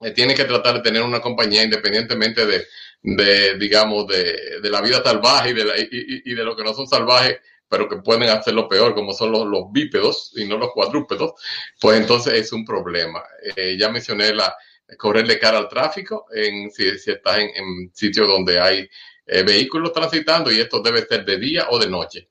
[0.02, 5.50] Eh, tienes que tratar de tener una compañía independientemente de, digamos, de, la vida salvaje
[5.52, 8.94] y de, la, y, de lo que no son salvajes pero que pueden hacerlo peor,
[8.94, 11.32] como son los, bípedos y no los cuadrúpedos,
[11.80, 13.24] pues entonces es un problema.
[13.56, 14.54] Eh, ya mencioné la
[14.98, 18.90] correrle cara al tráfico en, si, estás en, sitios donde hay
[19.26, 22.28] eh, vehículos transitando y esto debe ser de día o de noche.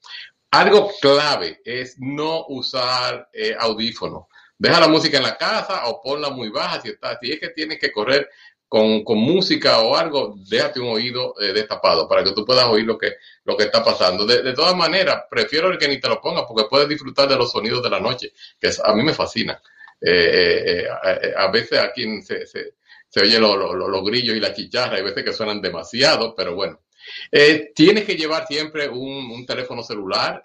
[0.50, 4.24] Algo clave es no usar eh, audífonos.
[4.60, 7.48] Deja la música en la casa o ponla muy baja si, está, si es que
[7.48, 8.28] tienes que correr
[8.68, 12.84] con, con, música o algo, déjate un oído eh, destapado para que tú puedas oír
[12.84, 14.26] lo que, lo que está pasando.
[14.26, 17.36] De, de todas maneras, prefiero el que ni te lo pongas porque puedes disfrutar de
[17.36, 19.58] los sonidos de la noche, que a mí me fascina.
[19.98, 22.74] Eh, eh, a, veces aquí se, se,
[23.08, 26.80] se oye los grillos y la chicharra, hay veces que suenan demasiado, pero bueno.
[27.74, 30.44] tienes que llevar siempre un teléfono celular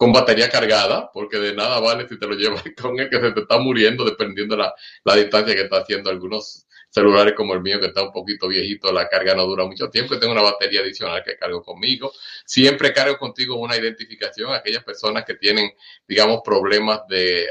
[0.00, 3.32] con batería cargada, porque de nada vale si te lo llevas con el que se
[3.32, 4.74] te está muriendo, dependiendo la,
[5.04, 6.08] la distancia que está haciendo.
[6.08, 9.90] Algunos celulares como el mío que está un poquito viejito, la carga no dura mucho
[9.90, 12.10] tiempo y tengo una batería adicional que cargo conmigo.
[12.46, 14.54] Siempre cargo contigo una identificación.
[14.54, 15.70] Aquellas personas que tienen,
[16.08, 17.46] digamos, problemas de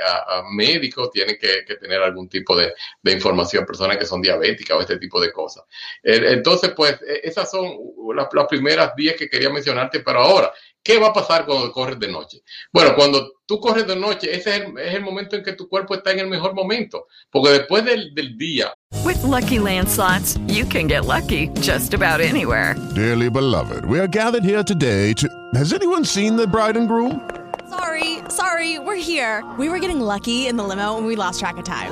[0.52, 2.74] médicos tienen que, tener algún tipo de,
[3.14, 5.66] información, personas que son diabéticas o este tipo de cosas.
[6.02, 7.78] Entonces, pues, e, esas son
[8.16, 10.52] las, las primeras 10 que quería mencionarte, pero ahora,
[10.84, 12.42] ¿Qué va a pasar cuando corres de noche?
[12.72, 15.68] Bueno, cuando tú corres de noche, ese es el, es el, momento en que tu
[15.68, 18.74] cuerpo está en el mejor momento, porque después del, del día.
[19.04, 22.76] With lucky landslots, you can get lucky just about anywhere.
[22.96, 25.28] Dearly beloved, we are gathered here today to.
[25.54, 27.30] Has anyone seen the bride and groom?
[27.70, 29.44] Sorry, sorry, we're here.
[29.58, 31.92] We were getting lucky in the limo and we lost track of time.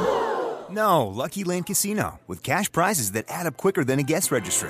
[0.70, 4.70] No, Lucky Land Casino with cash prizes that add up quicker than a guest registry.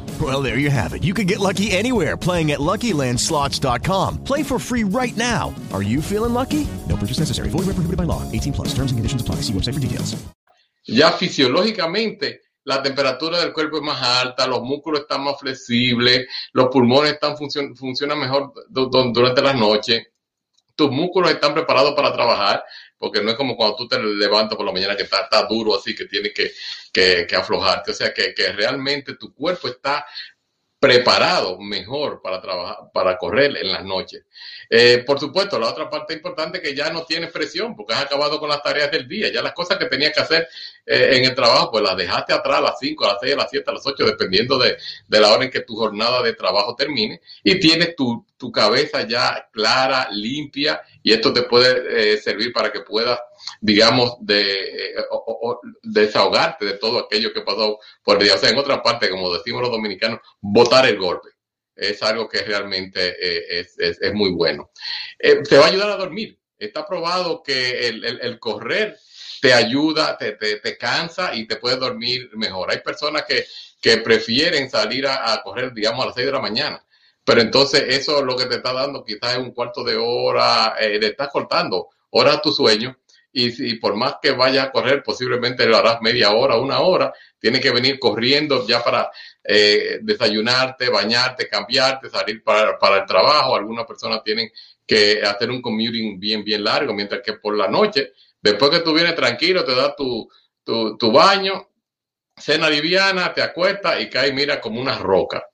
[0.21, 1.03] Well, there you have it.
[1.03, 4.23] You can get lucky anywhere playing at LuckyLandSlots.com.
[4.25, 5.55] Play for free right now.
[5.71, 6.67] Are you feeling lucky?
[6.89, 7.49] No purchase necessary.
[7.49, 8.29] Void where prohibited by law.
[8.29, 8.67] 18 plus.
[8.75, 9.41] Terms and conditions apply.
[9.47, 10.21] See website for details.
[10.85, 16.67] Ya fisiológicamente la temperatura del cuerpo es más alta, los músculos están más flexibles, los
[16.67, 20.13] pulmones están funcionan mejor durante la noche,
[20.75, 22.63] tus músculos están preparados para trabajar,
[22.97, 25.95] porque no es como cuando tú te levantas por la mañana que está, duro así,
[25.95, 26.51] que tienes que,
[26.91, 27.91] que, aflojarte.
[27.91, 30.05] O sea, que, que realmente tu cuerpo está
[30.79, 34.25] preparado mejor para trabajar, para correr en las noches.
[34.69, 38.03] Eh, por supuesto, la otra parte importante es que ya no tienes presión porque has
[38.03, 39.31] acabado con las tareas del día.
[39.31, 40.47] Ya las cosas que tenías que hacer
[40.85, 43.37] eh, en el trabajo, pues las dejaste atrás a las 5, a las 6, a
[43.37, 44.77] las 7, a las 8, dependiendo de,
[45.09, 47.21] la hora en que tu jornada de trabajo termine.
[47.43, 52.71] Y tienes tu, tu cabeza ya clara, limpia, y esto te puede eh, servir para
[52.71, 53.19] que puedas
[53.59, 54.95] digamos, de
[55.81, 58.35] desahogarte de todo aquello que pasó por el día.
[58.35, 61.29] O sea, en otra parte, como decimos los dominicanos, botar el golpe.
[61.75, 64.71] Es algo que realmente eh, es, muy bueno.
[65.17, 66.39] Eh, te va a ayudar a dormir.
[66.57, 68.97] Está probado que el, correr
[69.41, 72.69] te ayuda, te, te, cansa y te puede dormir mejor.
[72.69, 73.45] Hay personas que,
[73.81, 76.85] que prefieren salir a, correr, digamos, a las 6 de la mañana.
[77.23, 80.99] Pero entonces eso lo que te está dando quizás es un cuarto de hora, eh,
[80.99, 82.97] le estás cortando horas a tu sueño
[83.33, 87.13] y, si por más que vaya a correr, posiblemente lo harás media hora, una hora,
[87.39, 89.09] tiene que venir corriendo ya para
[89.43, 93.55] eh, desayunarte, bañarte, cambiarte, salir para, para el trabajo.
[93.55, 94.51] Algunas personas tienen
[94.85, 98.93] que hacer un commuting bien, bien largo, mientras que por la noche, después que tú
[98.93, 100.29] vienes tranquilo, te das tu,
[100.63, 101.69] tu, tu baño,
[102.35, 105.45] cena liviana, te acuestas y cae, mira, como una roca.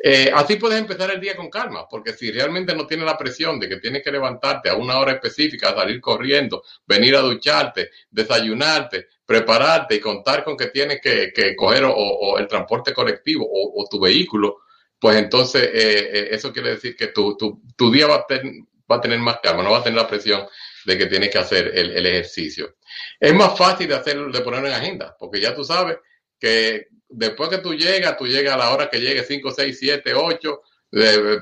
[0.00, 3.58] Eh, así puedes empezar el día con calma, porque si realmente no tienes la presión
[3.58, 9.08] de que tienes que levantarte a una hora específica, salir corriendo, venir a ducharte, desayunarte,
[9.26, 14.58] prepararte y contar con que tienes que, coger o, el transporte colectivo o, tu vehículo,
[15.00, 18.26] pues entonces eh, eh, eso quiere decir que tu, tu, día va a,
[18.90, 20.46] va a tener más calma, no va a tener la presión
[20.84, 22.76] de que tienes que hacer el, ejercicio.
[23.18, 25.98] Es más fácil de hacerlo, de ponerlo en agenda, porque ya tú sabes
[26.38, 30.14] que después que tú llegas, tú llegas a la hora que llegue 5, 6, 7,
[30.14, 30.62] 8,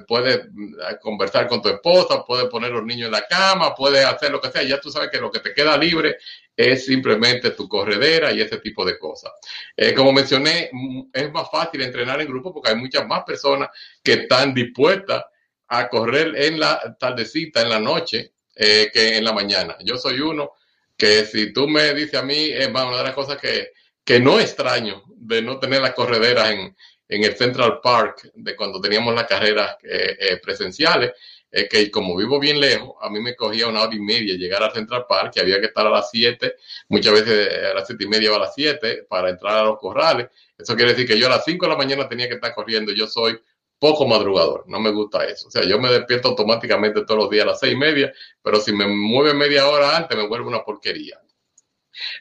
[0.06, 4.30] puedes mm, conversar con tu esposa, puedes poner los niños en la cama, puedes hacer
[4.30, 4.62] lo que sea.
[4.62, 6.16] Ya tú sabes que lo que te queda libre
[6.56, 9.32] es simplemente tu corredera y ese tipo de cosas.
[9.76, 13.68] Eh, como mencioné, mm, es más fácil entrenar en grupo porque hay muchas más personas
[14.02, 15.24] que están dispuestas
[15.68, 19.76] a correr en la tardecita, en la noche, eh, que en la mañana.
[19.80, 20.52] Yo soy uno
[20.96, 23.72] que si tú me dices a mí, es más, una de las cosas que
[24.06, 26.76] que no extraño de no tener las correderas en,
[27.08, 31.12] en el Central Park de cuando teníamos las carreras eh, eh, presenciales,
[31.50, 34.62] es que como vivo bien lejos, a mí me cogía una hora y media llegar
[34.62, 36.54] al Central Park, que había que estar a las 7,
[36.88, 39.78] muchas veces a las 7 y media o a las 7 para entrar a los
[39.78, 40.28] corrales.
[40.56, 42.92] Eso quiere decir que yo a las 5 de la mañana tenía que estar corriendo.
[42.92, 43.40] Yo soy
[43.78, 45.48] poco madrugador, no me gusta eso.
[45.48, 48.60] O sea, yo me despierto automáticamente todos los días a las 6 y media, pero
[48.60, 51.20] si me mueve media hora antes me vuelve una porquería.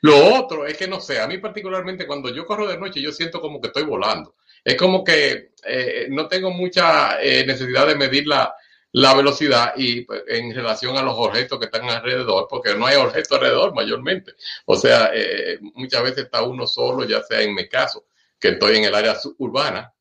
[0.01, 3.11] Lo otro es que no sé, a mí particularmente cuando yo corro de noche yo
[3.11, 4.35] siento como que estoy volando.
[4.63, 8.55] Es como que eh, no tengo mucha eh, necesidad de medir la,
[9.15, 13.33] velocidad y pues, en relación a los objetos que están alrededor, porque no hay objetos
[13.33, 14.33] alrededor mayormente.
[14.65, 18.05] O sea, eh, muchas veces está uno solo, ya sea en mi caso,
[18.39, 19.93] que estoy en el área urbana,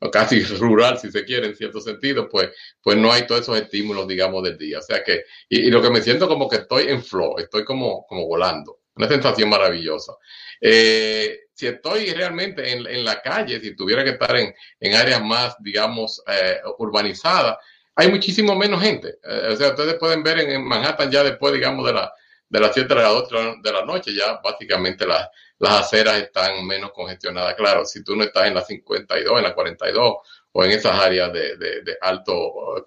[0.00, 2.50] o casi rural, si se quiere, en cierto sentido, pues,
[2.82, 4.78] pues no hay todos esos estímulos, digamos, del día.
[4.78, 7.64] O sea que, y, y lo que me siento como que estoy en flow, estoy
[7.64, 8.77] como, como volando.
[8.98, 10.14] Una sensación maravillosa.
[10.60, 15.22] Eh, si estoy realmente en, en, la calle, si tuviera que estar en, en áreas
[15.22, 17.56] más, digamos, eh, urbanizadas,
[17.94, 19.18] hay muchísimo menos gente.
[19.22, 22.12] Eh, o sea, ustedes pueden ver en, Manhattan ya después, digamos, de, la,
[22.48, 25.28] de las 7 de las 8 de la noche, ya básicamente las,
[25.58, 27.54] las aceras están menos congestionadas.
[27.54, 30.16] Claro, si tú no estás en la 52, en la 42
[30.52, 32.82] o en esas áreas de, de, de alto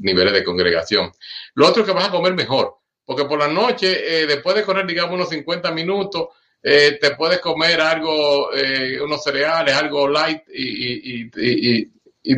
[0.00, 1.12] niveles de congregación.
[1.54, 4.62] Lo otro es que vas a comer mejor, porque por la noche, eh, después de
[4.62, 6.28] correr, digamos, unos 50 minutos,
[6.62, 11.28] eh, te puedes comer algo, eh, unos cereales, algo light y,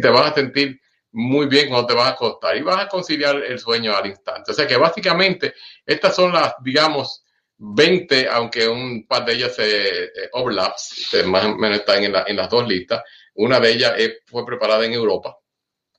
[0.00, 0.80] te vas a sentir
[1.12, 4.50] muy bien cuando te vas a acostar y vas a conciliar el sueño al instante.
[4.52, 5.54] O sea que básicamente
[5.84, 7.24] estas son las, digamos,
[7.58, 12.36] 20, aunque un par de ellas se overlaps, más o menos están en, la, en,
[12.36, 13.02] las dos listas.
[13.34, 13.94] Una de ellas
[14.26, 15.36] fue preparada en Europa,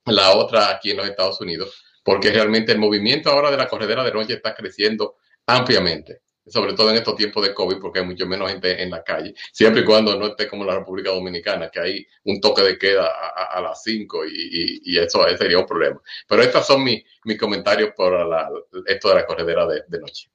[0.06, 4.06] la otra aquí en los Estados Unidos, porque realmente el movimiento ahora de la corredera
[4.06, 8.26] de noche está creciendo ampliamente sobre todo en estos tiempos de COVID, porque hay mucho
[8.28, 11.80] menos gente en la calle, siempre y cuando no esté como la República Dominicana, que
[11.80, 16.00] hay un toque de queda a, las 5 y, eso sería un problema.
[16.28, 17.04] Pero estos son mis,
[17.40, 18.50] comentarios por la,
[18.86, 20.30] esto de la corredera de, de, noche.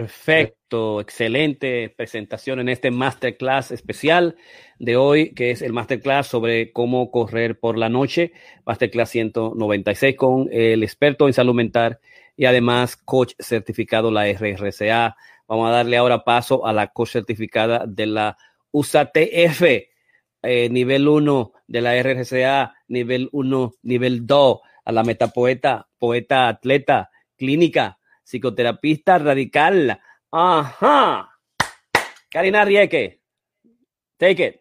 [0.00, 4.36] Perfecto, excelente presentación en este masterclass especial
[4.78, 8.32] de hoy, que es el masterclass sobre cómo correr por la noche,
[8.64, 11.98] masterclass 196 con el experto en salud mental
[12.34, 15.16] y además coach certificado la RRCA.
[15.46, 18.38] Vamos a darle ahora paso a la coach certificada de la
[18.70, 19.62] USATF,
[20.42, 27.10] eh, nivel 1 de la RRCA, nivel 1, nivel 2, a la metapoeta, poeta atleta,
[27.36, 27.99] clínica,
[28.30, 30.00] psicoterapista radical.
[30.30, 31.36] Ajá.
[32.30, 33.20] Karina Rieke,
[34.16, 34.60] take it.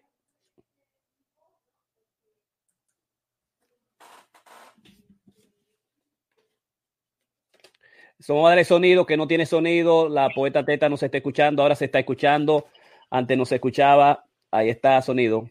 [8.27, 10.09] Vamos a darle sonido que no tiene sonido.
[10.09, 12.67] La poeta Teta no se está escuchando, ahora se está escuchando.
[13.09, 14.25] Antes no se escuchaba.
[14.51, 15.49] Ahí está sonido.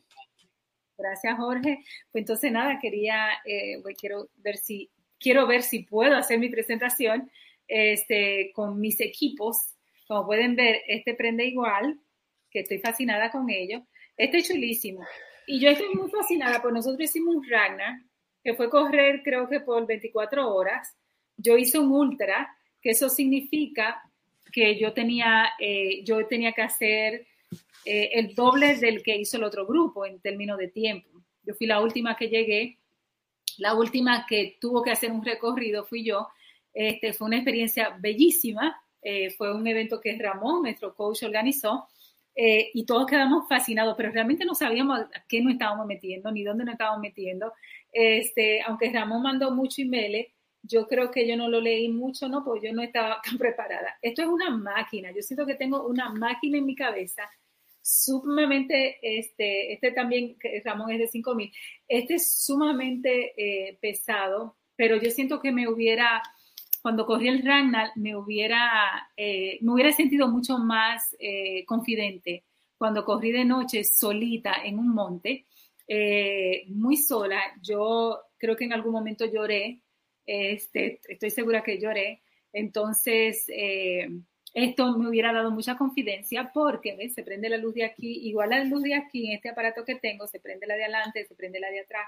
[0.97, 1.79] Gracias, Jorge.
[2.13, 7.31] Pues entonces nada, quería, eh, quiero ver si quiero ver si puedo hacer mi presentación
[7.69, 9.57] este, con mis equipos.
[10.07, 12.01] Como pueden ver, este prende igual,
[12.51, 13.83] que estoy fascinada con ello.
[14.17, 15.05] Este es chulísimo.
[15.47, 18.01] Y yo estoy muy fascinada, porque nosotros hicimos un Ragnar,
[18.43, 20.97] que fue correr creo que por 24 horas.
[21.37, 24.03] Yo hice un ultra que eso significa
[24.53, 27.27] que yo tenía, eh, yo tenía que hacer
[27.85, 31.09] eh, el doble del que hizo el otro grupo en términos de tiempo.
[31.43, 32.79] Yo fui la última que llegué,
[33.59, 36.29] la última que tuvo que hacer un recorrido fui yo.
[36.79, 41.89] Este, fue una experiencia bellísima, eh, fue un evento que Ramón, nuestro coach, organizó.
[42.41, 46.65] y todos quedamos fascinados, pero realmente no sabíamos a qué nos estábamos metiendo, ni dónde
[46.65, 47.53] nos estábamos metiendo.
[47.93, 50.29] Este, aunque Ramón mandó mucho email,
[50.63, 52.45] yo creo que yo no lo leí mucho, ¿no?
[52.45, 53.99] Porque yo no estaba tan preparada.
[54.01, 57.29] Esto es una máquina, yo siento que tengo una máquina en mi cabeza
[57.89, 61.51] sumamente, este, este también, Ramón es de 5000,
[61.89, 66.23] este es sumamente eh, pesado, pero yo siento que me hubiera,
[66.83, 72.45] cuando corrí el Ragnar, me hubiera, eh, me hubiera sentido mucho más eh, confidente
[72.77, 75.47] cuando corrí de noche solita en un monte,
[76.69, 77.41] muy sola.
[77.63, 79.81] Yo creo que en algún momento lloré,
[80.29, 82.23] este, estoy segura que lloré.
[82.53, 84.09] Entonces, eh,
[84.55, 87.15] esto me hubiera dado mucha confidencia porque ¿ves?
[87.15, 89.97] se prende la luz de aquí, igual la luz de aquí en este aparato que
[89.97, 92.07] tengo, se prende la de adelante, se prende la de atrás,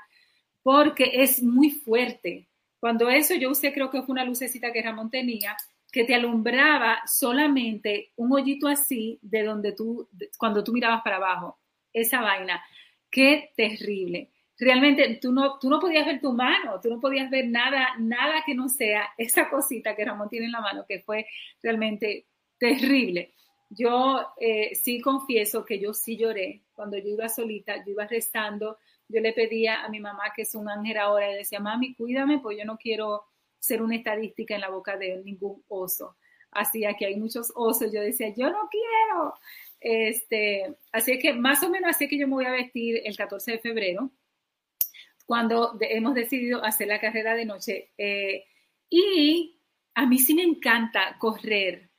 [0.63, 2.49] porque es muy fuerte.
[2.81, 5.57] Cuando eso yo usé, creo que fue una lucecita que Ramón tenía,
[5.93, 10.09] que te alumbraba solamente un hoyito así de donde tú,
[10.39, 11.59] cuando tú mirabas para abajo,
[11.93, 12.63] esa vaina.
[13.11, 17.49] Qué terrible realmente tú no, tú no podías ver tu mano, tú no podías ver
[17.49, 21.27] nada, nada que no sea esa cosita que Ramón tiene en la mano, que fue
[21.63, 22.27] realmente
[22.59, 23.33] terrible.
[23.71, 28.79] Yo eh, sí confieso que yo sí lloré cuando yo iba solita, yo iba rezando,
[29.13, 32.39] yo le pedía a mi mamá, que es un ángel ahora, y decía, mami, cuídame,
[32.39, 33.25] pues yo no quiero
[33.59, 36.17] ser una estadística en la boca de ningún oso.
[36.51, 39.35] Así que hay muchos osos, yo decía, yo no quiero.
[39.81, 43.53] Este, así que más o menos así que yo me voy a vestir el 14
[43.53, 44.11] de febrero
[45.27, 47.93] cuando hemos decidido hacer la carrera de noche.
[47.97, 48.47] Eh,
[48.89, 49.61] y
[49.95, 51.91] a mí sí me encanta correr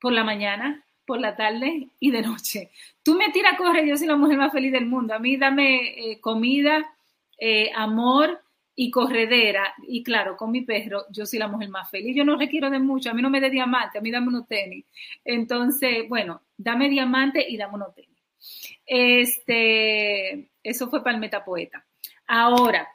[0.00, 2.70] por la mañana, por la tarde y de noche.
[3.02, 5.12] Tú me tiras a correr, yo soy la mujer más feliz del mundo.
[5.12, 6.94] A mí dame eh, comida,
[7.36, 8.40] eh, amor
[8.76, 9.74] y corredera.
[9.88, 12.14] Y claro, con mi perro, yo soy la mujer más feliz.
[12.14, 14.46] Yo no requiero de mucho, a mí no me dé diamante, a mí dame unos
[14.46, 14.84] tenis.
[15.24, 18.22] Entonces, bueno, dame diamante y dame unos tenis.
[18.86, 21.84] Este, eso fue para el metapoeta.
[22.28, 22.86] Ahora,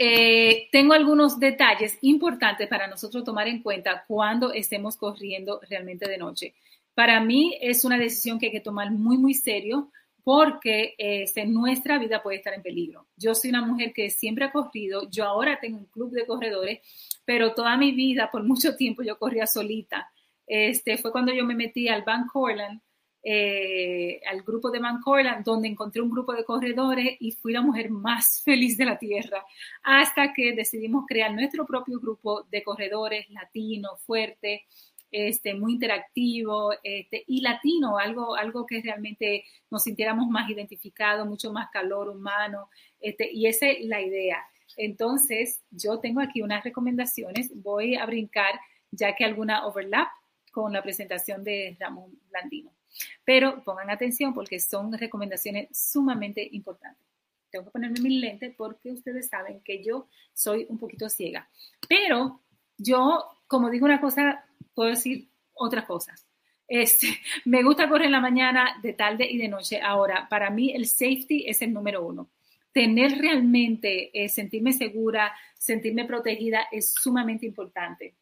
[0.00, 6.16] Eh, tengo algunos detalles importantes para nosotros tomar en cuenta cuando estemos corriendo realmente de
[6.16, 6.54] noche.
[6.94, 9.90] Para mí es una decisión que hay que tomar muy, muy serio
[10.22, 13.08] porque este, nuestra vida puede estar en peligro.
[13.16, 16.80] Yo soy una mujer que siempre ha corrido, yo ahora tengo un club de corredores,
[17.24, 20.12] pero toda mi vida, por mucho tiempo, yo corría solita.
[20.46, 22.80] Este, fue cuando yo me metí al Van Corland,
[23.22, 27.62] eh, al grupo de Van Corland, donde encontré un grupo de corredores y fui la
[27.62, 29.44] mujer más feliz de la tierra,
[29.82, 34.64] hasta que decidimos crear nuestro propio grupo de corredores latino, fuerte,
[35.10, 41.52] este, muy interactivo este, y latino, algo, algo que realmente nos sintiéramos más identificados, mucho
[41.52, 42.68] más calor humano,
[43.00, 44.38] este, y esa es la idea.
[44.76, 48.60] Entonces, yo tengo aquí unas recomendaciones, voy a brincar
[48.90, 50.08] ya que alguna overlap
[50.52, 52.77] con la presentación de Ramón Blandino.
[53.24, 57.06] Pero pongan atención porque son recomendaciones sumamente importantes.
[57.50, 61.48] Tengo que ponerme mi lente porque ustedes saben que yo soy un poquito ciega.
[61.88, 62.42] Pero
[62.76, 64.44] yo, como digo una cosa,
[64.74, 66.26] puedo decir otras cosas.
[66.66, 67.08] Este,
[67.46, 69.80] me gusta correr la mañana, de tarde y de noche.
[69.80, 72.30] Ahora, para mí el safety es el número uno.
[72.72, 78.14] Tener realmente, eh, sentirme segura, sentirme protegida es sumamente importante.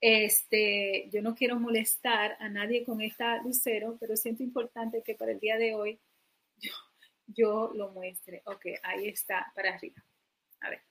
[0.00, 5.32] Este, yo no quiero molestar a nadie con esta lucero, pero siento importante que para
[5.32, 6.00] el día de hoy
[6.56, 6.72] yo,
[7.26, 8.42] yo lo muestre.
[8.46, 10.02] Ok, ahí está, para arriba.
[10.60, 10.89] A ver.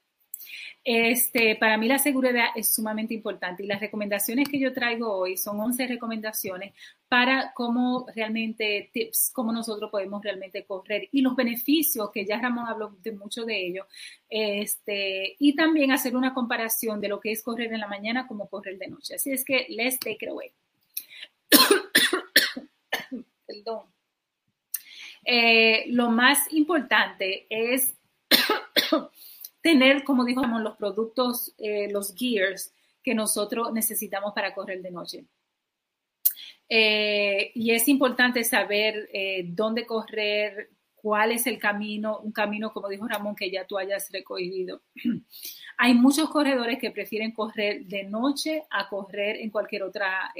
[0.82, 5.36] Este, para mí la seguridad es sumamente importante y las recomendaciones que yo traigo hoy
[5.36, 6.72] son 11 recomendaciones
[7.06, 12.66] para cómo realmente, tips, cómo nosotros podemos realmente correr y los beneficios, que ya Ramón
[12.66, 13.86] habló de mucho de ello,
[14.28, 18.48] este, y también hacer una comparación de lo que es correr en la mañana como
[18.48, 19.16] correr de noche.
[19.16, 20.50] Así es que, let's take it away.
[23.46, 23.82] Perdón.
[25.24, 27.94] Eh, lo más importante es
[29.62, 35.24] tener, como dijimos, los productos, eh, los gears que nosotros necesitamos para correr de noche.
[36.68, 42.88] Eh, y es importante saber eh, dónde correr, cuál es el camino, un camino, como
[42.88, 44.82] dijo Ramón, que ya tú hayas recorrido.
[45.78, 50.30] Hay muchos corredores que prefieren correr de noche a correr en cualquier otra,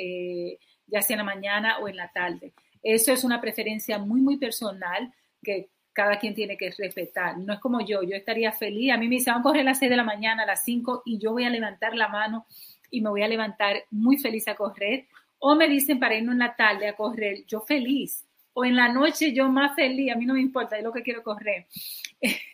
[0.87, 2.53] ya sea en la mañana o en la tarde.
[2.83, 5.12] Eso es una preferencia muy, muy personal
[5.43, 7.38] que cada quien tiene que respetar.
[7.38, 8.93] No es como yo, yo estaría feliz.
[8.93, 10.64] A mí me dicen, vamos a correr a las 6 de la mañana, a las
[10.64, 12.47] 5, y yo voy a levantar la mano
[12.91, 15.07] y me voy a levantar muy feliz a correr.
[15.38, 18.26] O me dicen para irnos en la tarde a correr, yo feliz.
[18.53, 21.03] O en la noche yo más feliz, a mí no me importa, es lo que
[21.03, 21.66] quiero correr.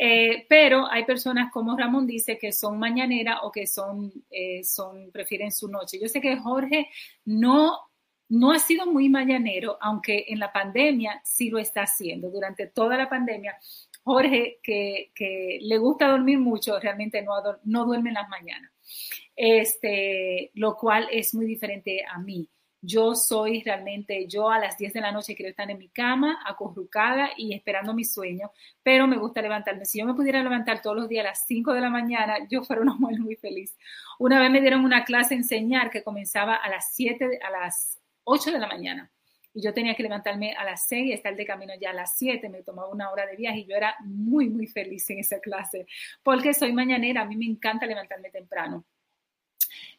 [0.00, 5.10] Eh, pero hay personas como Ramón dice que son mañaneras o que son, eh, son,
[5.10, 5.98] prefieren su noche.
[6.00, 6.88] Yo sé que Jorge
[7.24, 7.87] no
[8.28, 12.30] no ha sido muy mañanero, aunque en la pandemia sí lo está haciendo.
[12.30, 13.56] Durante toda la pandemia,
[14.02, 18.70] Jorge, que, le gusta dormir mucho, realmente no, duerme en las mañanas.
[19.34, 22.48] Este, lo cual es muy diferente a mí.
[22.80, 26.38] Yo soy realmente, yo a las 10 de la noche quiero estar en mi cama,
[26.46, 28.52] acurrucada y esperando mi sueño,
[28.84, 29.84] pero me gusta levantarme.
[29.84, 32.62] Si yo me pudiera levantar todos los días a las 5 de la mañana, yo
[32.62, 33.76] fuera una mujer muy feliz.
[34.18, 37.98] Una vez me dieron una clase enseñar que comenzaba a las 7, a las
[38.28, 39.10] 8 de la mañana.
[39.54, 42.16] Y yo tenía que levantarme a las 6 y estar de camino ya a las
[42.18, 42.48] 7.
[42.48, 45.86] Me tomaba una hora de viaje y yo era muy, muy feliz en esa clase
[46.22, 47.22] porque soy mañanera.
[47.22, 48.84] A mí me encanta levantarme temprano.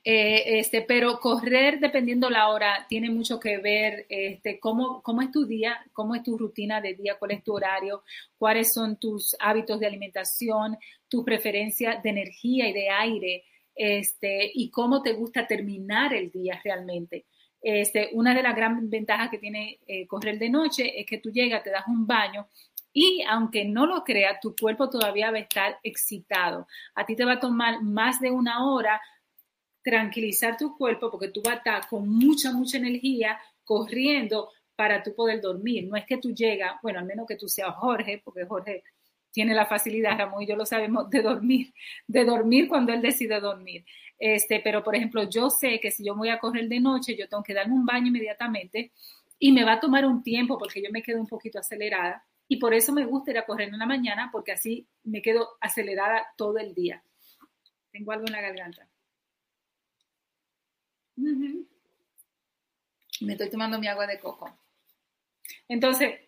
[0.04, 5.32] Eh, este, pero correr dependiendo la hora tiene mucho que ver este, cómo, cómo es
[5.32, 8.04] tu día, cómo es tu rutina de día, cuál es tu horario,
[8.38, 10.78] cuáles son tus hábitos de alimentación,
[11.10, 13.44] tu preferencia de energía y de aire,
[13.76, 17.26] este, y cómo te gusta terminar el día realmente.
[17.62, 21.30] Este, una de las grandes ventajas que tiene eh, correr de noche es que tú
[21.30, 22.48] llegas, te das un baño
[22.94, 26.68] y aunque no lo creas, tu cuerpo todavía va a estar excitado.
[26.96, 29.02] A ti te va a tomar más de una hora
[29.84, 35.14] tranquilizar tu cuerpo porque tú vas a estar con mucha, mucha energía corriendo para tú
[35.14, 35.88] poder dormir.
[35.88, 38.84] No es que tú llegas, bueno, al menos que tú seas Jorge, porque Jorge
[39.32, 41.74] tiene la facilidad, Ramón y yo lo sabemos, de dormir,
[42.08, 43.86] de dormir cuando él decide dormir.
[44.20, 47.30] Este, pero, por ejemplo, yo sé que si yo voy a correr de noche, yo
[47.30, 48.92] tengo que darme un baño inmediatamente
[49.40, 52.26] y me va a tomar un tiempo porque yo me quedo un poquito acelerada.
[52.50, 55.48] Y por eso me gusta ir a correr en la mañana porque así me quedo
[55.62, 57.02] acelerada todo el día.
[57.92, 58.90] Tengo algo en la garganta.
[63.22, 64.54] Me estoy tomando mi agua de coco.
[65.68, 66.20] Entonces,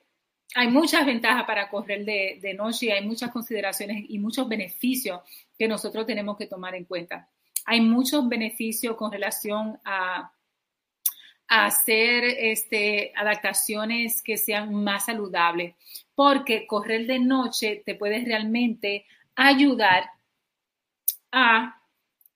[0.55, 5.21] hay muchas ventajas para correr de, de noche, hay muchas consideraciones y muchos beneficios
[5.57, 7.29] que nosotros tenemos que tomar en cuenta.
[7.65, 10.31] Hay muchos beneficios con relación a,
[11.47, 15.75] hacer este, adaptaciones que sean más saludables,
[16.15, 19.05] porque correr de noche te puedes realmente
[19.35, 20.09] ayudar
[21.29, 21.77] a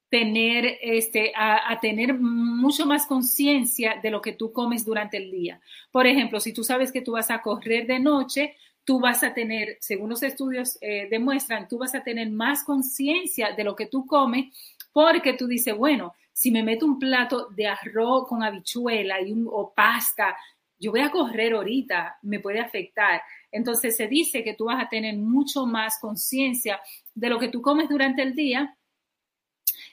[0.10, 5.62] tener, este, a tener mucho más conciencia de lo que tú comes durante el día.
[5.94, 9.34] Por ejemplo, si tú sabes que tú vas a correr de noche, tú vas a
[9.34, 13.88] tener, según los estudios eh, demuestran, tú vas a tener más conciencia de lo que
[13.88, 14.56] tú comes
[14.96, 19.46] porque tú dices, bueno, si me meto un plato de arroz con habichuela y un,
[19.52, 20.38] o pasta,
[20.80, 23.22] yo voy a correr ahorita, me puede afectar.
[23.52, 26.80] Entonces se dice que tú vas a tener mucho más conciencia
[27.14, 28.74] de lo que tú comes durante el día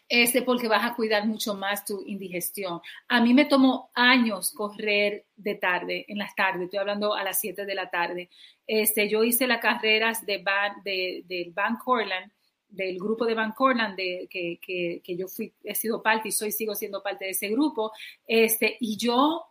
[0.08, 2.80] este, porque vas a cuidar mucho más tu indigestión.
[3.08, 7.40] A mí me tomó años correr de tarde, en las tardes, estoy hablando a las
[7.40, 8.30] 7 de la tarde.
[8.68, 10.44] Este, yo hice las carreras de,
[10.84, 12.30] de, del Van Corland,
[12.72, 16.32] del grupo de Van Corland, de, que, que, que, yo fui, he sido parte y
[16.32, 17.92] soy, sigo siendo parte de ese grupo,
[18.26, 19.44] este, y yo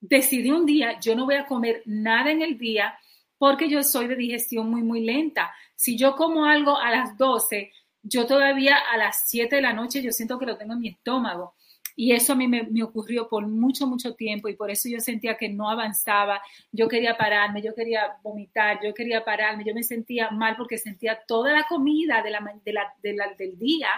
[0.00, 2.98] decidí un día, yo no voy a comer nada en el día
[3.38, 5.52] porque yo soy de digestión muy, muy lenta.
[5.74, 7.72] Si yo como algo a las 12,
[8.02, 10.88] yo todavía a las 7 de la noche yo siento que lo tengo en mi
[10.88, 11.54] estómago.
[11.96, 15.00] Y eso a mí me, me, ocurrió por mucho, mucho tiempo y por eso yo
[15.00, 16.40] sentía que no avanzaba,
[16.70, 21.20] yo quería pararme, yo quería vomitar, yo quería pararme, yo me sentía mal porque sentía
[21.26, 23.90] toda la comida de la, de la, de la, del día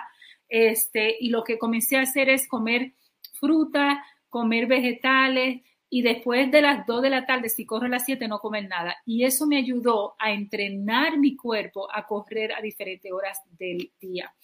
[0.49, 2.93] este, y lo que comencé a hacer es comer
[3.41, 5.63] fruta, comer vegetales,
[5.95, 8.67] y después de las 2 de la tarde, si corro a las 7, no comer
[8.67, 8.97] nada.
[9.07, 14.35] Y eso me ayudó a entrenar mi cuerpo a correr a diferentes horas del día.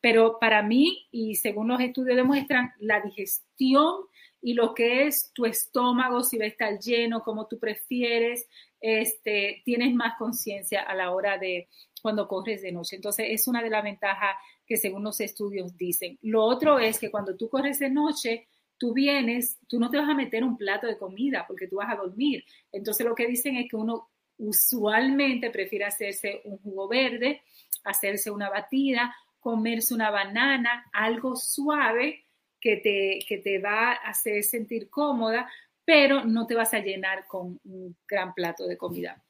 [0.00, 3.94] Pero para mí, y según los estudios demuestran, la digestión
[4.42, 8.48] y lo que es tu estómago, si va a estar lleno, como tú prefieres,
[8.80, 11.68] este, tienes más conciencia a la hora de
[12.02, 12.96] cuando corres de noche.
[12.96, 14.34] Entonces, es una de las ventajas
[14.66, 16.18] que según los estudios dicen.
[16.22, 18.48] Lo otro es que cuando tú corres de noche,
[18.78, 21.92] tú vienes, tú no te vas a meter un plato de comida porque tú vas
[21.92, 22.44] a dormir.
[22.72, 27.42] Entonces lo que dicen es que uno usualmente prefiere hacerse un jugo verde,
[27.84, 32.24] hacerse una batida, comerse una banana, algo suave
[32.60, 35.50] que te, que te va a hacer sentir cómoda,
[35.84, 39.22] pero no te vas a llenar con un gran plato de comida.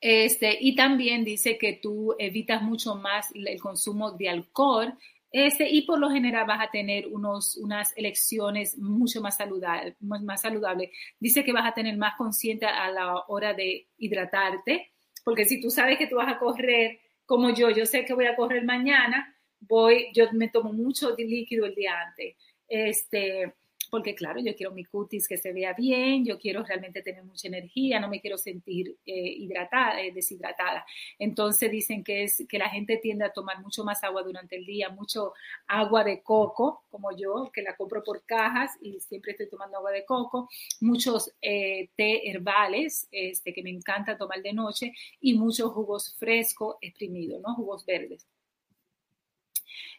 [0.00, 4.94] Este, y también dice que tú evitas mucho más el consumo de alcohol
[5.32, 10.42] este, y por lo general vas a tener unos, unas elecciones mucho más saludables, más
[10.42, 10.90] saludables.
[11.18, 14.92] Dice que vas a tener más consciente a la hora de hidratarte,
[15.24, 18.26] porque si tú sabes que tú vas a correr como yo, yo sé que voy
[18.26, 22.36] a correr mañana, voy, yo me tomo mucho líquido el día antes.
[22.68, 23.54] Este,
[23.92, 27.46] porque claro, yo quiero mi cutis que se vea bien, yo quiero realmente tener mucha
[27.48, 30.86] energía, no me quiero sentir eh, hidratada, eh, deshidratada.
[31.18, 34.64] Entonces dicen que es que la gente tiende a tomar mucho más agua durante el
[34.64, 35.34] día, mucho
[35.66, 39.90] agua de coco, como yo, que la compro por cajas y siempre estoy tomando agua
[39.90, 40.48] de coco,
[40.80, 46.76] muchos eh, té herbales, este, que me encanta tomar de noche, y muchos jugos frescos
[46.80, 47.54] exprimidos, ¿no?
[47.56, 48.26] Jugos verdes.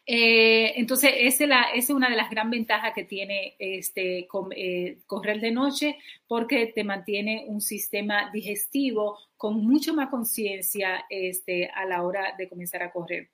[0.06, 5.50] Eh, entonces, esa es, una de las gran ventajas que tiene este, eh, correr de
[5.50, 5.96] noche
[6.26, 12.48] porque te mantiene un sistema digestivo con mucho más conciencia este, a la hora de
[12.48, 13.30] comenzar a correr.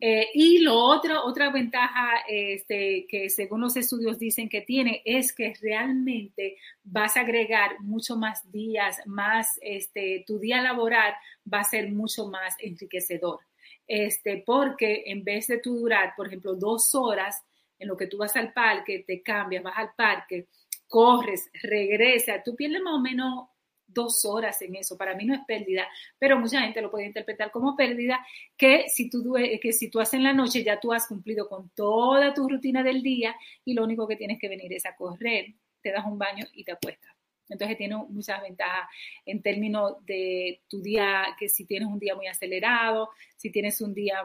[0.00, 5.32] Eh, y lo otro, otra ventaja este, que según los estudios dicen que tiene es
[5.32, 11.14] que realmente vas a agregar mucho más días, más este, tu día laboral
[11.52, 13.40] va a ser mucho más enriquecedor
[13.88, 17.42] este, porque en vez de tú durar, por ejemplo, dos horas
[17.78, 20.48] en lo que tú vas al parque, te cambias, vas al parque,
[20.86, 23.48] corres, regresas, tú pierdes más o menos
[23.86, 24.96] dos horas en eso.
[24.98, 28.24] Para mí no es pérdida, pero mucha gente lo puede interpretar como pérdida,
[28.56, 31.70] que si tú, que si tú haces en la noche ya tú has cumplido con
[31.70, 33.34] toda tu rutina del día
[33.64, 36.64] y lo único que tienes que venir es a correr, te das un baño y
[36.64, 37.17] te acuestas.
[37.48, 38.88] Entonces tiene muchas ventajas
[39.24, 43.94] en términos de tu día, que si tienes un día muy acelerado, si tienes un
[43.94, 44.22] día,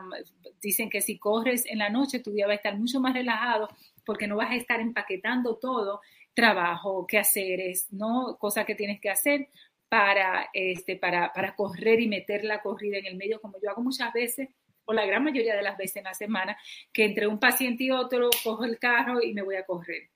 [0.62, 3.70] dicen que si corres en la noche, tu día va a estar mucho más relajado
[4.06, 6.02] porque no vas a estar empaquetando todo,
[6.34, 8.38] trabajo, quehaceres, ¿no?
[8.40, 9.50] Cosas que tienes que hacer
[9.88, 13.84] para, este, para, para correr y meter la corrida en el medio, como yo hago
[13.84, 14.50] muchas veces
[14.86, 16.58] o la gran mayoría de las veces en la semana,
[16.92, 20.10] que entre un paciente y otro cojo el carro y me voy a correr.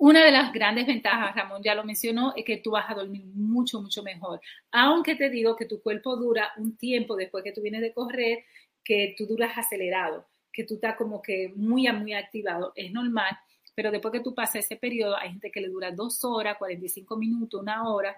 [0.00, 3.22] Una de las grandes ventajas, Ramón ya lo mencionó, es que tú vas a dormir
[3.34, 4.40] mucho, mucho mejor.
[4.70, 8.44] Aunque te digo que tu cuerpo dura un tiempo después que tú vienes de correr,
[8.82, 12.72] que tú duras acelerado, que tú estás como que muy, muy activado.
[12.76, 13.36] Es normal,
[13.74, 17.18] pero después que tú pasas ese periodo, hay gente que le dura dos horas, 45
[17.18, 18.16] minutos, una hora,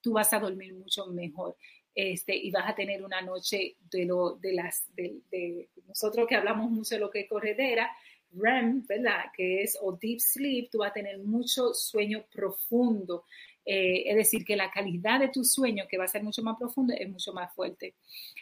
[0.00, 1.56] tú vas a dormir mucho mejor.
[1.92, 6.70] Este, y vas a tener una noche de lo de las de, nosotros que hablamos
[6.70, 7.90] mucho de lo que es corredera,
[8.36, 9.24] REM, ¿verdad?
[9.36, 13.24] Que es o deep sleep, tú vas a tener mucho sueño profundo.
[13.64, 16.56] Eh, es decir, que la calidad de tu sueño, que va a ser mucho más
[16.58, 17.94] profundo, es mucho más fuerte.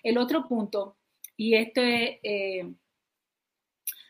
[0.03, 0.97] El otro punto,
[1.37, 2.19] y esto es...
[2.23, 2.73] Eh,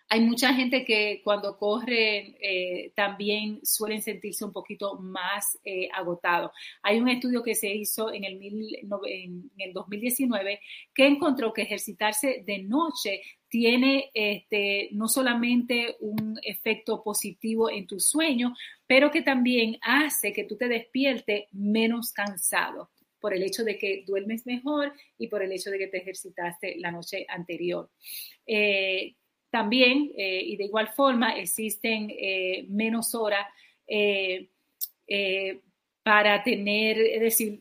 [0.09, 5.59] hay mucha gente que cuando corren eh, también suelen sentirse un poquito más
[5.95, 6.53] agotados.
[6.83, 10.61] Hay un estudio que se hizo en el, en el 2019
[10.95, 13.22] que encontró que ejercitarse de noche
[13.53, 18.55] tiene este, no solamente un efecto positivo en tu sueño,
[18.86, 22.88] pero que también hace que tú te despiertes menos cansado
[23.20, 26.76] por el hecho de que duermes mejor y por el hecho de que te ejercitaste
[26.78, 27.90] la noche anterior.
[28.46, 29.16] Eh,
[29.50, 33.46] también, eh, y de igual forma, existen eh, menos horas
[36.03, 37.61] para tener, es decir...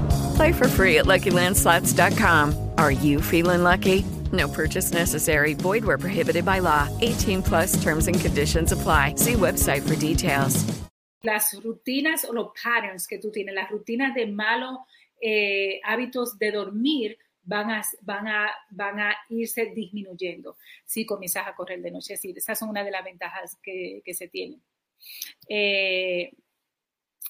[0.35, 2.71] Play for free at LuckyLandSlots.com.
[2.77, 4.03] Are you feeling lucky?
[4.31, 5.53] No purchase necessary.
[5.53, 6.87] Void where prohibited by law.
[7.01, 9.15] 18 plus terms and conditions apply.
[9.15, 10.63] See website for details.
[11.23, 14.79] Las rutinas o los patterns que tú tienes, las rutinas de malos
[15.21, 21.53] eh, hábitos de dormir van a, van, a, van a irse disminuyendo si comienzas a
[21.53, 22.17] correr de noche.
[22.17, 24.61] Sí, esas son una de las ventajas que, que se tienen.
[25.47, 26.31] Eh,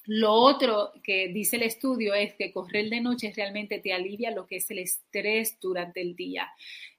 [0.06, 4.46] lo otro que dice el estudio es que correr de noche realmente te alivia lo
[4.46, 6.50] que es el estrés durante el día.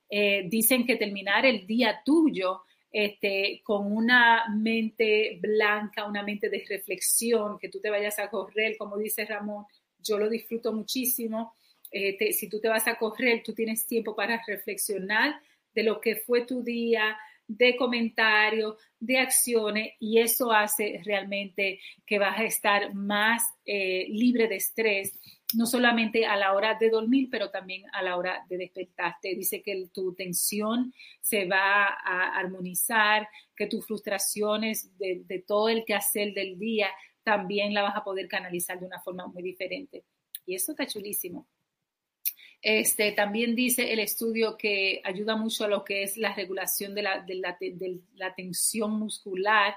[0.10, 6.64] Eh, dicen que terminar el día tuyo este, con una mente blanca, una mente de
[6.70, 9.66] reflexión, que tú te vayas a correr, como dice Ramón,
[9.99, 11.56] yo lo disfruto muchísimo.
[11.91, 15.41] Eh, si tú te vas a correr, tú tienes tiempo para reflexionar
[15.74, 22.19] de lo que fue tu día, de comentarios, de acciones, y eso hace realmente que
[22.19, 25.19] vas a estar más eh, libre de estrés,
[25.55, 29.35] no solamente a la hora de dormir, pero también a la hora de despertarte.
[29.35, 35.85] Dice que tu tensión se va a armonizar, que tus frustraciones de, de todo el
[35.85, 36.87] quehacer del día
[37.23, 40.03] también la vas a poder canalizar de una forma muy diferente.
[40.45, 41.47] Y eso está chulísimo.
[42.63, 47.01] Este, también dice el estudio que ayuda mucho a lo que es la regulación de
[47.01, 49.76] la, tensión muscular,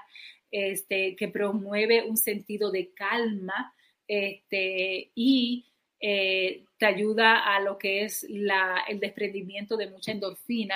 [0.51, 3.73] este, que promueve un sentido de calma
[4.07, 5.65] este, y
[5.99, 10.75] eh, te ayuda a lo que es el desprendimiento de mucha endorfina,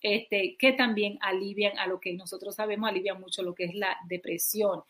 [0.00, 3.96] este, que también alivian a lo que nosotros sabemos, alivian mucho lo que es la
[4.08, 4.82] depresión.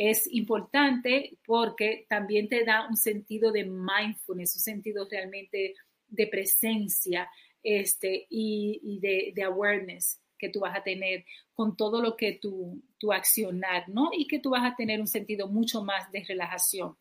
[0.00, 5.74] Es importante porque también te da un sentido de mindfulness, un sentido realmente
[6.06, 7.28] de presencia
[7.64, 13.12] este, y, de, awareness que tú vas a tener con todo lo que tu, tu
[13.12, 14.10] accionar, ¿no?
[14.16, 16.96] Y que tú vas a tener un sentido mucho más de relajación.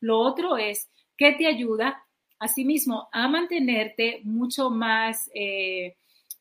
[0.00, 2.04] Lo otro es que te ayuda,
[2.38, 5.96] asimismo, a mantenerte mucho más eh,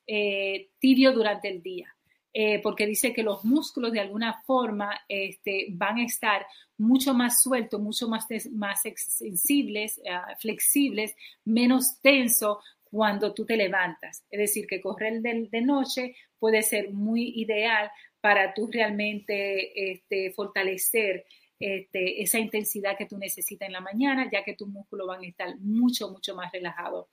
[0.06, 1.96] eh, tibio durante el día.
[2.36, 7.44] Eh, porque dice que los músculos de alguna forma este, van a estar mucho más
[7.44, 11.16] sueltos, mucho más, más sensibles, uh, flexibles,
[11.46, 14.26] menos tenso cuando tú te levantas.
[14.32, 21.26] Es decir, que correr de, noche puede ser muy ideal para tú realmente este, fortalecer
[21.60, 25.28] este, esa intensidad que tú necesitas en la mañana, ya que tus músculos van a
[25.28, 27.10] estar mucho, mucho más relajados.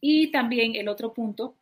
[0.00, 1.56] Y también el otro punto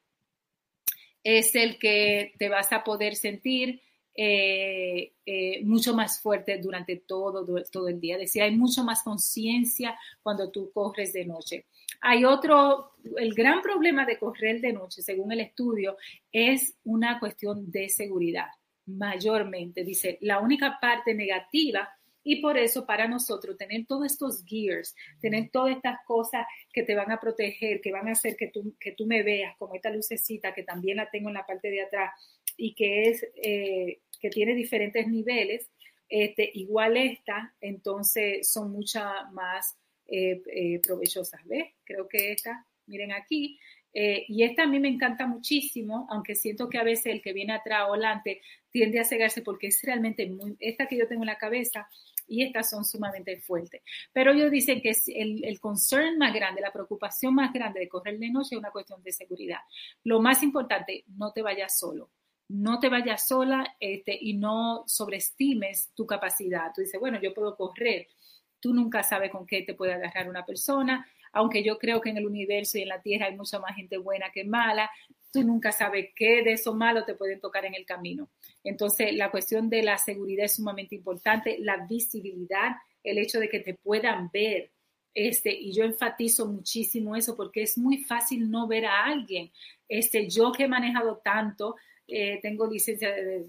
[1.22, 3.80] es el que te vas a poder sentir
[4.14, 8.16] eh, eh, mucho más fuerte durante todo, todo el día.
[8.16, 11.66] Es decir, hay mucho más conciencia cuando tú corres de noche.
[12.00, 15.96] Hay otro, el gran problema de correr de noche, según el estudio,
[16.30, 18.48] es una cuestión de seguridad,
[18.86, 19.84] mayormente.
[19.84, 21.88] Dice, la única parte negativa
[22.24, 26.94] y por eso para nosotros tener todos estos gears, tener todas estas cosas que te
[26.94, 29.90] van a proteger, que van a hacer que tú, que tú me veas, como esta
[29.90, 32.12] lucecita que también la tengo en la parte de atrás
[32.56, 35.68] y que es eh, que tiene diferentes niveles,
[36.08, 41.40] este, igual esta, entonces son muchas más eh, eh, provechosas.
[41.46, 41.72] ¿Ves?
[41.84, 43.58] Creo que esta, miren aquí,
[43.94, 47.52] y esta a mí me encanta muchísimo, aunque siento que a veces el que viene
[47.52, 51.26] atrás o adelante tiende a cegarse porque es realmente muy, esta que yo tengo en
[51.26, 51.90] la cabeza
[52.33, 53.83] y estas son sumamente fuertes.
[54.11, 58.18] Pero ellos dicen que el, el concern más grande, la preocupación más grande de correr
[58.18, 59.59] de noche es una cuestión de seguridad.
[60.05, 62.11] Lo más importante, no te vayas solo.
[62.49, 66.72] No te vayas sola este, y no sobreestimes tu capacidad.
[66.74, 68.09] Tú dices, bueno, yo puedo correr.
[68.61, 72.18] Tú nunca sabes con qué te puede agarrar una persona aunque yo creo que en
[72.18, 74.91] el universo y en la tierra hay mucha más gente buena que mala,
[75.33, 78.28] tú nunca sabes qué de esos malos te pueden tocar en el camino.
[78.62, 83.61] Entonces, la cuestión de la seguridad es sumamente importante, la visibilidad, el hecho de que
[83.61, 84.70] te puedan ver.
[85.14, 89.51] Este, y yo enfatizo muchísimo eso porque es muy fácil no ver a alguien.
[89.89, 91.76] Este, yo que he manejado tanto,
[92.07, 93.47] eh, tengo licencia de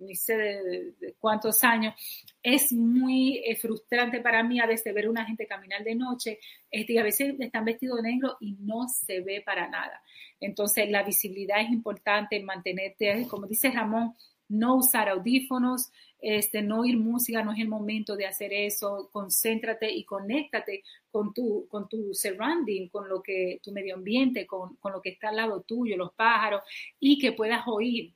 [0.00, 1.94] ni sé de, cuántos años,
[2.42, 6.38] es muy eh, frustrante para mí a veces ver una gente caminar de noche
[6.70, 10.02] este, y a veces están vestidos de negro y no se ve para nada.
[10.40, 14.14] Entonces, la visibilidad es importante, mantenerte, como dice Ramón,
[14.48, 15.90] no usar audífonos,
[16.20, 21.32] este, no oír música, no es el momento de hacer eso, concéntrate y conéctate con
[21.32, 25.28] tu, con tu surrounding, con lo que, tu medio ambiente, con, con lo que está
[25.28, 26.62] al lado tuyo, los pájaros,
[26.98, 28.14] y que puedas oír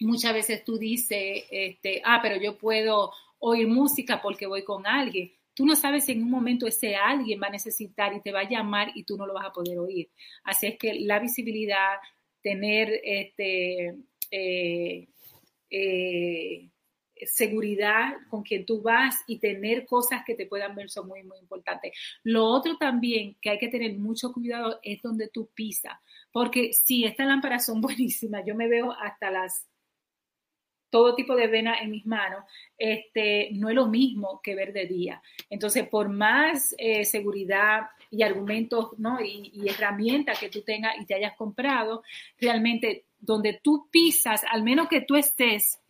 [0.00, 5.32] muchas veces tú dices, este, ah, pero yo puedo oír música porque voy con alguien.
[5.54, 8.40] Tú no sabes si en un momento ese alguien va a necesitar y te va
[8.40, 10.08] a llamar y tú no lo vas a poder oír.
[10.44, 11.96] Así es que la visibilidad,
[12.40, 13.96] tener este,
[14.30, 15.08] eh,
[15.70, 16.70] eh,
[17.26, 21.38] seguridad con quien tú vas y tener cosas que te puedan ver son muy, muy
[21.38, 21.92] importantes.
[22.22, 25.94] Lo otro también que hay que tener mucho cuidado es donde tú pisas,
[26.32, 29.66] porque si estas lámparas son buenísimas, yo me veo hasta las
[30.90, 32.44] todo tipo de vena en mis manos,
[32.76, 35.22] este, no es lo mismo que ver de día.
[35.50, 39.20] Entonces, por más eh, seguridad y argumentos ¿no?
[39.20, 42.02] y, y herramientas que tú tengas y te hayas comprado,
[42.40, 45.80] realmente donde tú pisas, al menos que tú estés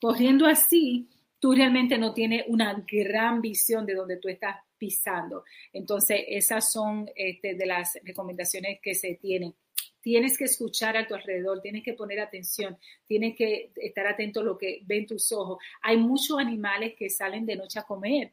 [0.00, 1.08] corriendo así,
[1.38, 5.44] tú realmente no tienes una gran visión de donde tú estás pisando.
[5.72, 9.54] Entonces, esas son este, de las recomendaciones que se tienen
[10.02, 12.76] tienes que escuchar a tu alrededor, tienes que poner atención,
[13.06, 15.58] tienes que estar atento a lo que ven tus ojos.
[15.80, 18.32] Hay muchos animales que salen de noche a comer.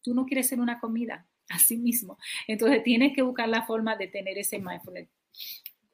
[0.00, 2.18] Tú no quieres ser una comida, así mismo.
[2.48, 5.08] Entonces tienes que buscar la forma de tener ese mindfulness.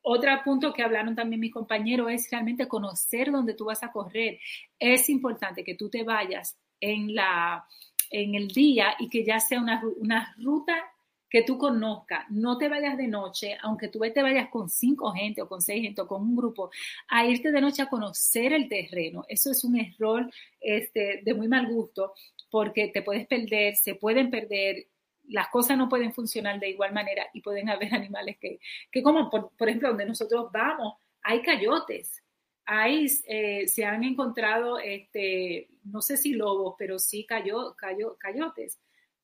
[0.01, 4.39] Otro punto que hablaron también mis compañeros es realmente conocer dónde tú vas a correr.
[4.79, 7.67] Es importante que tú te vayas en, la,
[8.11, 10.77] en el día y que ya sea una, una ruta
[11.31, 15.43] que tú conozcas, no te vayas de noche, aunque tú te vayas con cinco gente
[15.43, 16.71] o con seis gente o con un grupo,
[17.09, 19.25] a irte de noche a conocer el terreno.
[19.29, 22.15] Eso es un error este, de muy mal gusto
[22.51, 24.87] porque te puedes perder, se pueden perder,
[25.25, 28.59] las cosas no pueden funcionar de igual manera y pueden haber animales que,
[28.91, 32.23] que como por, ejemplo donde nosotros vamos, hay cayotes.
[32.71, 37.75] Hay, eh, se han encontrado, este, no sé si lobos, pero sí cayo,
[38.19, 38.79] cayotes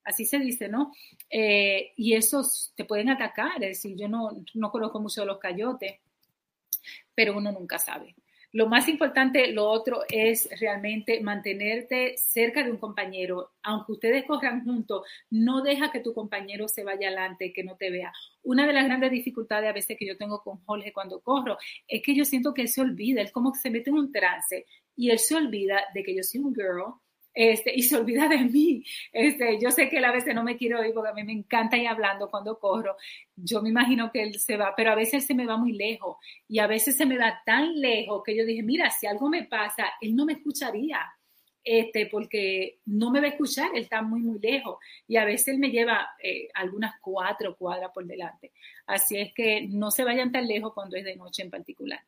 [0.05, 0.93] así se dice, ¿no?
[1.31, 5.39] Eh, y esos te pueden atacar, es decir, yo no, no conozco mucho de los
[5.39, 6.01] cayotes,
[7.15, 8.15] pero uno nunca sabe.
[8.55, 13.51] Lo más importante, lo otro es realmente mantenerte cerca de un compañero.
[13.65, 17.91] Aunque ustedes corran juntos, no deja que tu compañero se vaya adelante, que no te
[17.91, 18.13] vea.
[18.45, 22.01] Una de las grandes dificultades a veces que yo tengo con Jorge cuando corro es
[22.01, 24.67] que yo siento que él se olvida, él como que se mete en un trance
[24.95, 26.95] y él se olvida de que yo soy un girl,
[27.35, 28.85] este, y se olvida de mí.
[29.13, 31.33] Este, yo sé que él a veces no me quiere oír porque a mí me
[31.33, 32.97] encanta ir hablando cuando corro.
[33.37, 36.17] Yo me imagino que él se va, pero a veces se me va muy lejos
[36.49, 39.45] y a veces se me va tan lejos que yo dije, mira, si algo me
[39.45, 41.01] pasa, él no me escucharía.
[41.67, 44.77] Este, porque no me va a escuchar, él está muy, muy lejos
[45.09, 48.53] y a veces él me lleva eh, algunas cuatro cuadras por delante.
[48.87, 52.01] Así es que no se vayan tan lejos cuando es de noche en particular.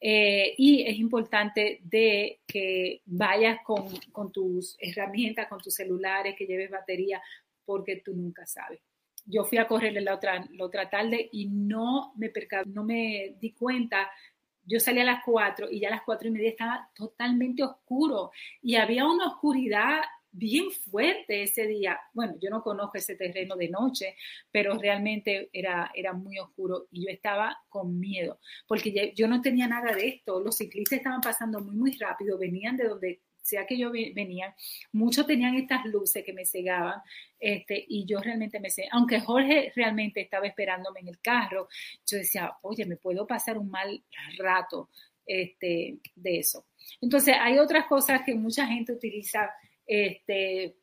[0.00, 6.70] Eh, y es importante de que vayas con, tus herramientas, con tus celulares, que lleves
[6.70, 7.22] batería,
[7.64, 8.80] porque tú nunca sabes.
[9.24, 12.32] Yo fui a correr la otra, la otra tarde y no me,
[12.66, 14.10] no me di cuenta.
[14.62, 18.30] Yo salí a las cuatro y ya a las cuatro y media estaba totalmente oscuro
[18.62, 20.00] y había una oscuridad
[20.36, 21.98] bien fuerte ese día.
[22.12, 24.16] Bueno, yo no conozco ese terreno de noche,
[24.50, 29.66] pero realmente era, era muy oscuro y yo estaba con miedo, porque yo no tenía
[29.66, 30.40] nada de esto.
[30.40, 34.54] Los ciclistas estaban pasando muy, muy rápido, venían de donde sea que yo venía,
[34.92, 37.00] muchos tenían estas luces que me cegaban,
[37.38, 41.68] este, y yo realmente me sé, aunque Jorge realmente estaba esperándome en el carro,
[42.04, 44.02] yo decía, oye, me puedo pasar un mal
[44.36, 44.90] rato
[45.24, 46.66] este, de eso.
[47.00, 49.50] Entonces, hay otras cosas que mucha gente utiliza
[49.86, 50.76] este,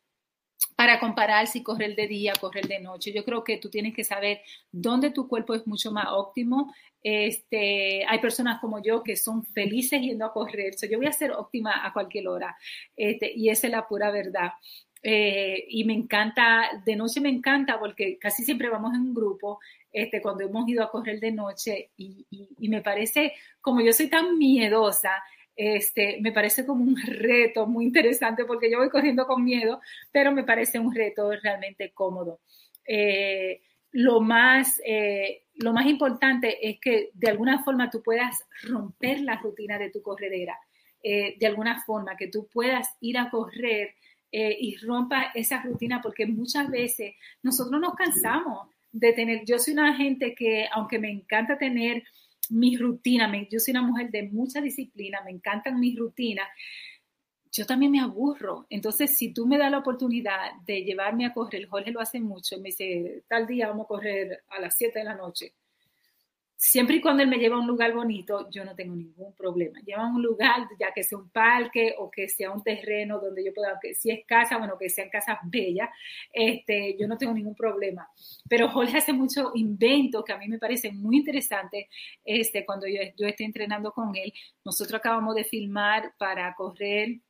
[0.76, 3.12] para comparar si correr de día, correr de noche.
[3.12, 4.40] Yo creo que tú tienes que saber
[4.72, 6.74] dónde tu cuerpo es mucho más óptimo.
[7.02, 10.74] Este, hay personas como yo que son felices yendo a correr.
[10.90, 12.56] yo voy a ser óptima a cualquier hora.
[12.96, 14.52] Este, y esa es la pura verdad.
[15.02, 19.60] Eh, y me encanta, de noche me encanta porque casi siempre vamos en un grupo,
[20.22, 25.12] cuando hemos ido a correr de noche y me parece, como yo soy tan miedosa,
[25.56, 29.80] este, me parece como un reto muy interesante porque yo voy corriendo con miedo,
[30.12, 32.40] pero me parece un reto realmente cómodo.
[32.86, 33.62] Eh,
[33.92, 39.36] lo, más, eh, lo más importante es que de alguna forma tú puedas romper la
[39.36, 40.58] rutina de tu corredera,
[41.02, 43.94] eh, de alguna forma, que tú puedas ir a correr
[44.36, 47.14] y rompa esa rutina porque muchas veces
[47.44, 52.02] nosotros nos cansamos de tener, yo soy una gente que aunque me encanta tener
[52.50, 56.48] mi rutina, yo soy una mujer de mucha disciplina, me encantan mis rutinas,
[57.52, 58.66] yo también me aburro.
[58.70, 62.56] Entonces, si tú me das la oportunidad de llevarme a correr, Jorge lo hace mucho,
[62.58, 65.54] me dice, tal día vamos a correr a las 7 de la noche
[66.64, 69.78] siempre y cuando él me lleva a un lugar bonito, yo no tengo ningún problema.
[69.80, 73.44] Lleva a un lugar, ya que sea un parque o que sea un terreno donde
[73.44, 75.90] yo pueda, que si es casa, bueno, que sean casas bellas,
[76.32, 78.08] este, yo no tengo ningún problema.
[78.48, 81.90] Pero Jorge hace mucho invento que a mí me parece muy interesante
[82.24, 84.32] este, cuando yo, yo estoy entrenando con él.
[84.64, 87.20] Nosotros acabamos de filmar para correr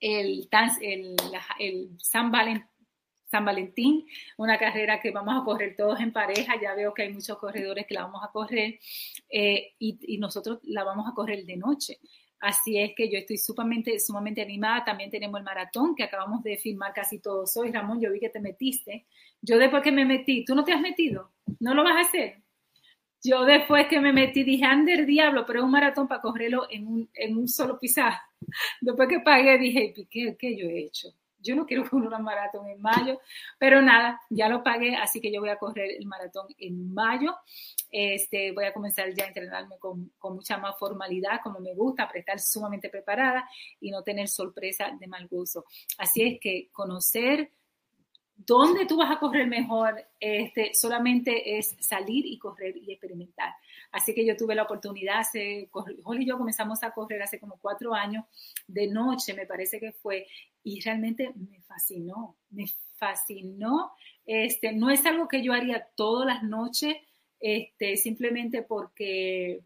[0.00, 0.48] el,
[0.80, 1.16] el,
[1.58, 2.77] el San Valentín
[3.30, 4.06] San Valentín,
[4.38, 7.86] una carrera que vamos a correr todos en pareja, ya veo que hay muchos corredores
[7.86, 8.78] que la vamos a correr
[9.28, 11.98] eh, y, nosotros la vamos a correr de noche.
[12.40, 14.84] Así es que yo estoy sumamente, sumamente animada.
[14.84, 17.72] También tenemos el maratón que acabamos de filmar casi todos hoy.
[17.72, 19.06] Ramón, yo vi que te metiste.
[19.42, 21.32] Yo después que me metí, ¿tú no te has metido?
[21.60, 22.42] ¿No lo vas a hacer?
[23.22, 26.86] Yo después que me metí dije, Ander Diablo, pero es un maratón para correrlo en
[26.86, 28.14] un, en un solo pisar.
[28.80, 31.08] Después que pagué dije, ¿qué, ¿qué yo he hecho?
[31.48, 33.20] Yo no quiero correr un maratón en mayo,
[33.58, 37.34] pero nada, ya lo pagué, así que yo voy a correr el maratón en mayo.
[37.90, 42.06] Este, voy a comenzar ya a entrenarme con, con mucha más formalidad, como me gusta,
[42.06, 43.48] para estar sumamente preparada
[43.80, 45.64] y no tener sorpresa de mal gusto.
[45.96, 47.50] Así es que conocer
[48.38, 53.52] dónde tú vas a correr mejor, este, solamente es salir y correr y experimentar.
[53.90, 55.70] Así que yo tuve la oportunidad, hace,
[56.18, 58.24] y yo comenzamos a correr hace como cuatro años,
[58.66, 60.26] de noche me parece que fue,
[60.62, 62.66] y realmente me fascinó, me
[62.96, 63.92] fascinó.
[64.26, 66.96] Este, no es algo que yo haría todas las noches,
[67.40, 69.60] este, simplemente porque,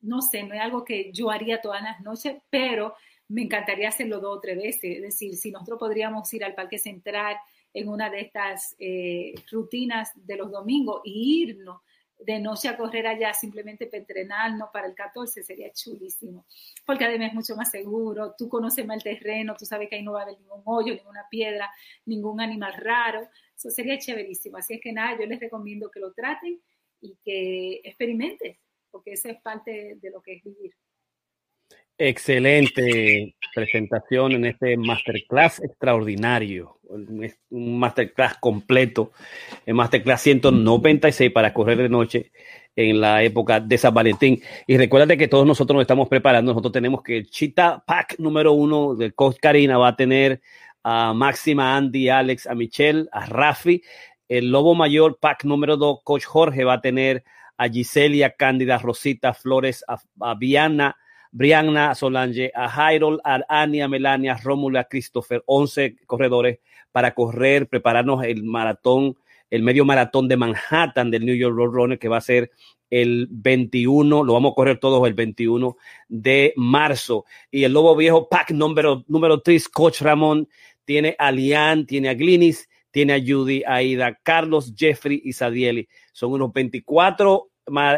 [0.00, 2.94] no sé, no es algo que yo haría todas las noches, pero
[3.28, 4.96] me encantaría hacerlo dos o tres veces.
[4.96, 7.36] Es decir, si nosotros podríamos ir al Parque Central
[7.74, 11.82] en una de estas eh, rutinas de los domingos e irnos
[12.18, 16.46] de noche a correr allá simplemente entrenarnos para el 14 sería chulísimo,
[16.84, 20.02] porque además es mucho más seguro, tú conoces más el terreno, tú sabes que ahí
[20.02, 21.70] no va a haber ningún hoyo, ninguna piedra,
[22.06, 26.12] ningún animal raro, eso sería chéverísimo, así es que nada, yo les recomiendo que lo
[26.12, 26.60] traten
[27.00, 28.58] y que experimenten,
[28.90, 30.74] porque eso es parte de lo que es vivir.
[32.00, 36.78] Excelente presentación en este masterclass extraordinario,
[37.50, 39.10] un masterclass completo,
[39.66, 42.30] el masterclass 196 para correr de noche
[42.76, 44.40] en la época de San Valentín.
[44.68, 48.52] Y recuérdate que todos nosotros nos estamos preparando, nosotros tenemos que el Chita Pack número
[48.52, 50.40] uno del coach Karina va a tener
[50.84, 53.82] a Máxima, Andy, Alex, a Michelle, a Rafi.
[54.28, 57.24] El Lobo Mayor Pack número dos, coach Jorge va a tener
[57.56, 60.96] a Giselia, Cándida, Rosita, Flores, a, a Viana,
[61.32, 66.58] Brianna Solange, a Jairo, a Ania, Melania, Rómula, Christopher, 11 corredores
[66.92, 69.16] para correr, prepararnos el maratón,
[69.50, 72.50] el medio maratón de Manhattan del New York Road Runner que va a ser
[72.90, 75.76] el 21, lo vamos a correr todos el 21
[76.08, 77.24] de marzo.
[77.50, 80.48] Y el Lobo Viejo Pack número, número 3, Coach Ramón,
[80.84, 85.88] tiene a Lian, tiene a Glinis, tiene a Judy, Aida, Carlos, Jeffrey y Sadieli.
[86.12, 87.47] Son unos 24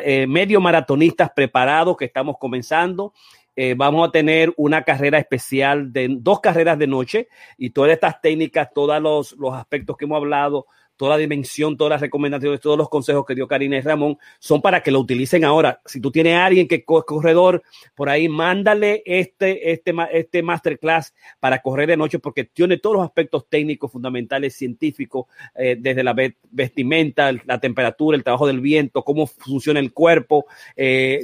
[0.05, 3.13] eh, medio maratonistas preparados que estamos comenzando.
[3.57, 7.29] Eh, vamos a tener una carrera especial de dos carreras de noche
[7.59, 10.67] y todas estas técnicas, todos los, los aspectos que hemos hablado,
[11.01, 14.61] toda la dimensión, todas las recomendaciones, todos los consejos que dio Karina y Ramón son
[14.61, 15.81] para que lo utilicen ahora.
[15.87, 17.63] Si tú tienes a alguien que es corredor
[17.95, 23.05] por ahí, mándale este, este, este masterclass para correr de noche porque tiene todos los
[23.07, 25.25] aspectos técnicos, fundamentales, científicos,
[25.55, 26.15] eh, desde la
[26.51, 30.45] vestimenta, la temperatura, el trabajo del viento, cómo funciona el cuerpo,
[30.77, 31.21] eh,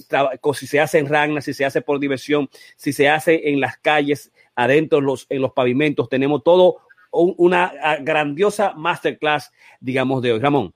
[0.55, 3.77] si se hace en ragna, si se hace por diversión, si se hace en las
[3.77, 6.79] calles, adentro los, en los pavimentos, tenemos todo
[7.17, 10.41] una ah, grandiosa masterclass, digamos, de hoy.
[10.41, 10.73] Ramón.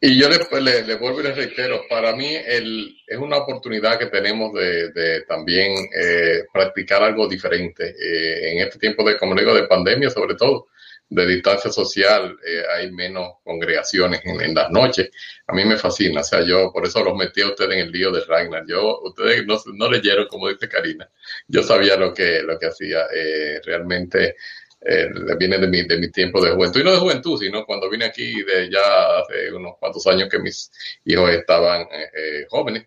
[0.00, 3.98] Y yo le, le, le, vuelvo y le reitero, para mí el, es una oportunidad
[3.98, 9.34] que tenemos de, de también eh, practicar algo diferente eh, en este tiempo de, como
[9.34, 10.68] digo, de pandemia sobre todo,
[11.10, 15.10] de distancia social, eh, hay menos congregaciones en, en, las noches.
[15.46, 17.92] A mí me fascina, o sea, yo por eso los metí a ustedes en el
[17.92, 18.64] lío de Ragnar.
[18.68, 21.08] Yo, ustedes no, no leyeron, como dice Karina,
[21.46, 23.06] yo sabía lo que, lo que hacía.
[23.14, 24.36] Eh, realmente
[24.80, 25.08] eh,
[25.38, 28.04] viene de mi, de mi tiempo de juventud, y no de juventud, sino cuando vine
[28.04, 30.70] aquí de ya hace unos cuantos años que mis
[31.04, 32.86] hijos estaban eh, eh, jóvenes,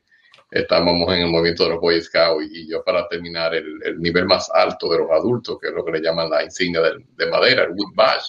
[0.51, 4.25] estábamos en el movimiento de los Boy Scouts y, yo para terminar el, el, nivel
[4.25, 7.25] más alto de los adultos, que es lo que le llaman la insignia de, de
[7.27, 8.27] madera, el Wood Bash,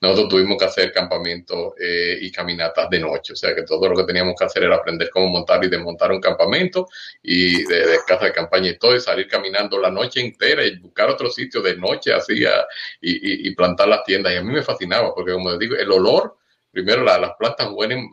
[0.00, 3.96] nosotros tuvimos que hacer campamentos eh, y caminatas de noche, o sea que todo lo
[3.96, 6.86] que teníamos que hacer era aprender cómo montar y desmontar un campamento
[7.20, 11.10] y de, casa de campaña y todo, y salir caminando la noche entera y buscar
[11.10, 12.64] otro sitio de noche así a,
[13.00, 14.32] y, y, plantar las tiendas.
[14.32, 16.36] Y a mí me fascinaba porque, como les digo, el olor,
[16.70, 18.08] primero la, las plantas huelen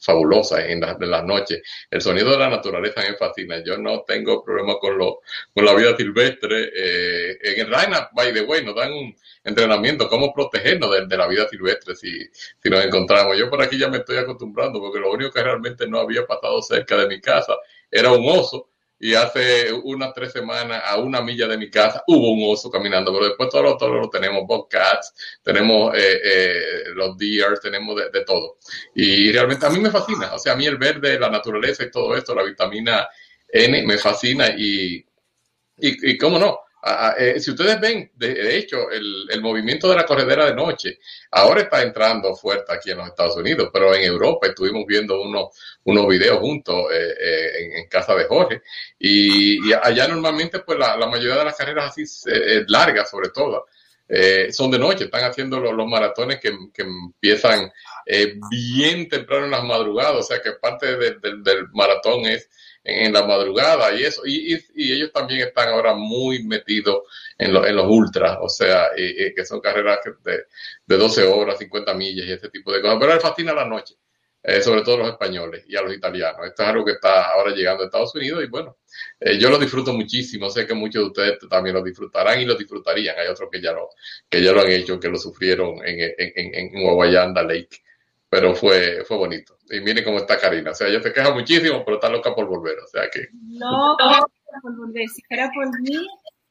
[0.00, 1.62] fabulosas en, la, en, las noches.
[1.90, 3.62] El sonido de la naturaleza me fascina.
[3.64, 5.20] Yo no tengo problema con, lo,
[5.54, 6.70] con la vida silvestre.
[6.74, 11.16] Eh, en el Raina, by the way, nos dan un entrenamiento, cómo protegernos de, de,
[11.16, 12.26] la vida silvestre si,
[12.62, 13.36] si nos encontramos.
[13.38, 16.60] Yo por aquí ya me estoy acostumbrando porque lo único que realmente no había pasado
[16.62, 17.54] cerca de mi casa
[17.90, 22.32] era un oso y hace unas tres semanas a una milla de mi casa hubo
[22.32, 27.16] un oso caminando, pero después todos los, todos lo tenemos, bobcats, tenemos eh, eh, los
[27.16, 28.58] deer, tenemos de, de, todo.
[28.94, 31.90] Y realmente a mí me fascina, o sea, a mí el verde, la naturaleza y
[31.90, 33.06] todo esto, la vitamina
[33.48, 34.96] N me fascina y,
[35.78, 36.60] y, y cómo no,
[37.18, 40.98] eh, si ustedes ven, de, hecho, el, el, movimiento de la corredera de noche
[41.32, 45.48] ahora está entrando fuerte aquí en los Estados Unidos, pero en Europa estuvimos viendo unos,
[45.84, 48.62] unos videos juntos eh, eh, en, casa de Jorge.
[48.98, 53.66] Y, allá normalmente pues la, mayoría de las carreras así eh, largas sobre todo
[54.52, 57.72] son de noche, están haciendo los, los maratones que, que empiezan
[58.48, 62.48] bien temprano en las madrugadas, o sea que parte de, del maratón es
[62.86, 67.02] en la madrugada y eso, y, y, ellos también están ahora muy metidos
[67.36, 70.44] en, lo, en los ultras, o sea, que son carreras de,
[70.86, 73.96] de 12 horas, 50 millas y ese tipo de cosas, pero les fascina la noche,
[74.44, 76.46] eh, sobre todo a los españoles y a los italianos.
[76.46, 78.76] Esto es algo que está ahora llegando a Estados Unidos y bueno,
[79.18, 82.54] eh, yo lo disfruto muchísimo, sé que muchos de ustedes también lo disfrutarán y lo
[82.54, 83.88] disfrutarían, hay otros que ya lo,
[84.30, 87.82] que ya lo han hecho, que lo sufrieron en, en, en, en Lake
[88.28, 89.58] pero fue, fue bonito.
[89.70, 90.72] Y miren cómo está Karina.
[90.72, 92.78] O sea, ella se queja muchísimo, pero está loca por volver.
[92.80, 93.28] O sea que.
[93.32, 93.96] No,
[94.62, 95.08] por volver.
[95.08, 96.06] Si fuera por mí,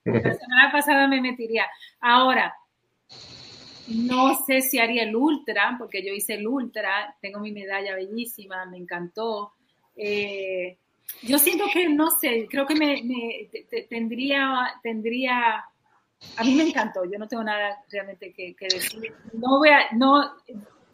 [0.06, 1.66] la semana pasada me metiría.
[2.00, 2.54] Ahora,
[3.88, 8.66] no sé si haría el ultra, porque yo hice el ultra, tengo mi medalla bellísima,
[8.66, 9.54] me encantó.
[9.96, 10.78] Eh,
[11.22, 13.50] yo siento que, no sé, creo que me, me
[13.88, 15.64] tendría, tendría,
[16.38, 19.14] a mí me encantó, yo no tengo nada realmente que, que decir.
[19.34, 20.34] No voy a, no,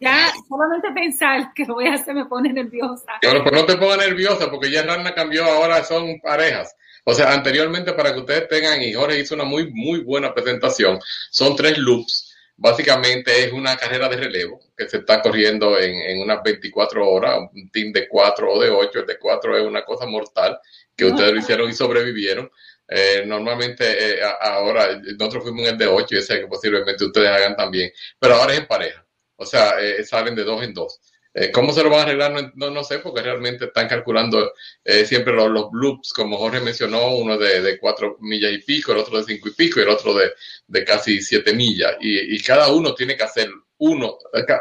[0.02, 3.12] ya solamente pensar que voy a hacer me pone nerviosa.
[3.20, 6.74] Pero, pero no te pongas nerviosa porque ya Rana cambió, ahora son parejas.
[7.04, 10.98] O sea, anteriormente para que ustedes tengan, y Jorge hizo una muy, muy buena presentación,
[11.30, 12.30] son tres loops.
[12.56, 17.38] Básicamente es una carrera de relevo que se está corriendo en, en unas 24 horas,
[17.52, 20.58] un team de 4 o de 8, el de 4 es una cosa mortal
[20.94, 22.50] que ustedes lo hicieron y sobrevivieron.
[22.88, 27.28] Eh, normalmente eh, ahora nosotros fuimos en el de 8 y sé que posiblemente ustedes
[27.28, 29.01] hagan también, pero ahora es en pareja.
[29.42, 31.00] O sea, eh, salen de dos en dos.
[31.34, 32.52] Eh, ¿Cómo se lo van a arreglar?
[32.54, 34.52] No, no sé, porque realmente están calculando
[34.84, 38.92] eh, siempre los, los, loops, como Jorge mencionó, uno de, de, cuatro millas y pico,
[38.92, 40.32] el otro de cinco y pico y el otro de,
[40.66, 41.96] de casi siete millas.
[42.00, 44.18] Y, y, cada uno tiene que hacer uno,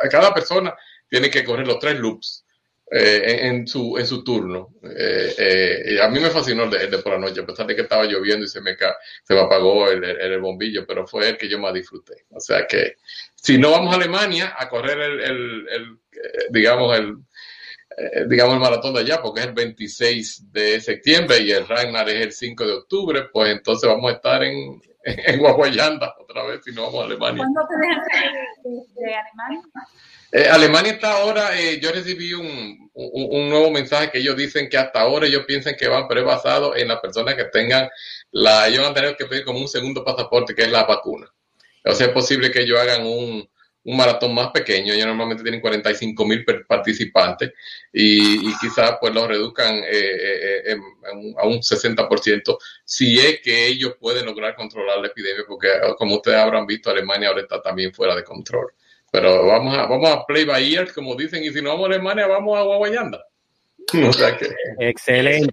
[0.09, 0.73] cada persona
[1.09, 2.45] tiene que correr los tres loops
[2.93, 4.75] eh, en, su, en su turno.
[4.83, 7.65] Eh, eh, a mí me fascinó el de, el de, por la noche, a pesar
[7.65, 11.29] de que estaba lloviendo y se me, se me apagó el, el, bombillo, pero fue
[11.29, 12.25] el que yo más disfruté.
[12.31, 12.97] O sea que
[13.33, 15.99] si no vamos a Alemania a correr el,
[16.49, 17.15] digamos, el,
[18.27, 22.25] digamos, el maratón de allá, porque es el 26 de septiembre y el Ragnar es
[22.25, 24.81] el 5 de octubre, pues entonces vamos a estar en,
[25.27, 27.37] en Guaguayanda otra vez si no vamos a Alemania.
[27.37, 28.03] ¿Cuándo te dejan
[28.63, 29.61] de, de Alemania?
[30.33, 34.69] Eh, Alemania está ahora, eh, yo recibí un, un, un, nuevo mensaje que ellos dicen
[34.69, 37.89] que hasta ahora ellos piensan que van, pero es basado en las personas que tengan
[38.31, 41.27] la, ellos van a tener que pedir como un segundo pasaporte, que es la vacuna.
[41.83, 43.49] O sea, es posible que ellos hagan un,
[43.83, 47.51] un maratón más pequeño, ellos normalmente tienen 45 mil participantes
[47.91, 50.77] y, y quizás pues lo reduzcan eh, eh, eh,
[51.37, 55.67] a un 60% si es que ellos pueden lograr controlar la epidemia, porque
[55.97, 58.67] como ustedes habrán visto, Alemania ahora está también fuera de control.
[59.11, 61.93] Pero vamos a, vamos a play by ear, como dicen, y si no vamos a
[61.93, 63.25] Alemania, vamos a Guaguayanda.
[64.07, 64.47] O sea que...
[64.79, 65.51] Excelente.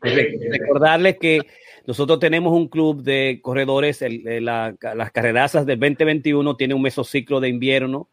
[0.51, 1.41] Recordarles que
[1.89, 7.41] nosotros tenemos un club de corredores, el, la, las carrerazas del 2021 tiene un mesociclo
[7.41, 8.11] de invierno.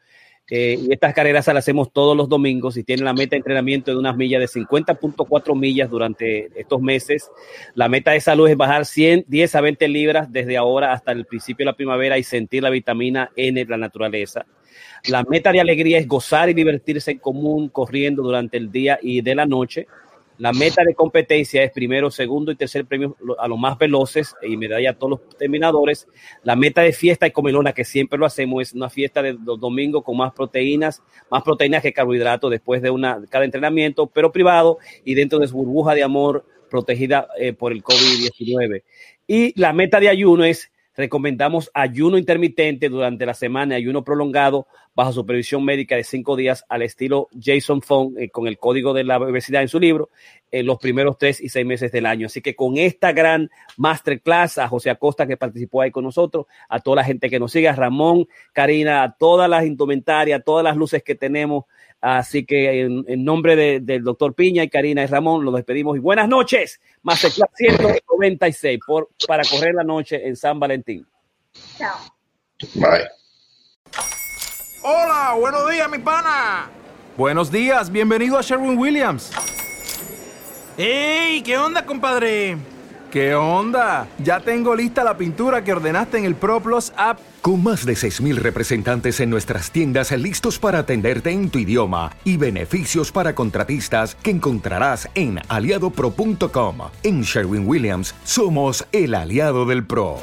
[0.47, 3.89] Eh, y estas carreras las hacemos todos los domingos y tienen la meta de entrenamiento
[3.89, 7.31] de unas millas de 50.4 millas durante estos meses.
[7.73, 11.25] La meta de salud es bajar 100, 10 a 20 libras desde ahora hasta el
[11.25, 14.45] principio de la primavera y sentir la vitamina N de la naturaleza.
[15.07, 19.21] La meta de alegría es gozar y divertirse en común corriendo durante el día y
[19.21, 19.87] de la noche.
[20.37, 24.57] La meta de competencia es primero, segundo y tercer premio a los más veloces y
[24.57, 26.07] medalla a todos los terminadores.
[26.43, 29.59] La meta de fiesta y comelona, que siempre lo hacemos, es una fiesta de los
[29.59, 31.01] domingos con más proteínas,
[31.31, 35.55] más proteínas que carbohidratos después de una, cada entrenamiento, pero privado y dentro de su
[35.55, 38.83] burbuja de amor protegida eh, por el COVID-19.
[39.27, 45.11] Y la meta de ayuno es recomendamos ayuno intermitente durante la semana, ayuno prolongado bajo
[45.11, 49.19] supervisión médica de cinco días al estilo Jason Fong eh, con el código de la
[49.19, 50.09] universidad en su libro
[50.51, 52.27] en los primeros tres y seis meses del año.
[52.27, 56.79] Así que con esta gran masterclass, a José Acosta que participó ahí con nosotros, a
[56.79, 60.63] toda la gente que nos sigue, a Ramón, Karina, a todas las indumentarias, a todas
[60.63, 61.65] las luces que tenemos.
[62.05, 66.29] Así que en, nombre del doctor Piña y Karina y Ramón, los despedimos y buenas
[66.29, 66.79] noches.
[67.01, 71.03] Masterclass 196 por, para correr la noche en San Valentín.
[71.79, 71.97] Chao.
[72.75, 73.07] Bye.
[74.83, 76.69] Hola, buenos días, mi pana.
[77.17, 79.31] Buenos días, bienvenido a Sherwin Williams.
[80.77, 81.41] ¡Ey!
[81.41, 82.55] ¿Qué onda, compadre?
[83.09, 84.07] ¿Qué onda?
[84.19, 87.17] Ya tengo lista la pintura que ordenaste en el ProPlus app.
[87.45, 92.37] Con más de 6.000 representantes en nuestras tiendas listos para atenderte en tu idioma y
[92.37, 96.77] beneficios para contratistas que encontrarás en aliadopro.com.
[97.03, 100.17] En Sherwin Williams somos el aliado del PRO.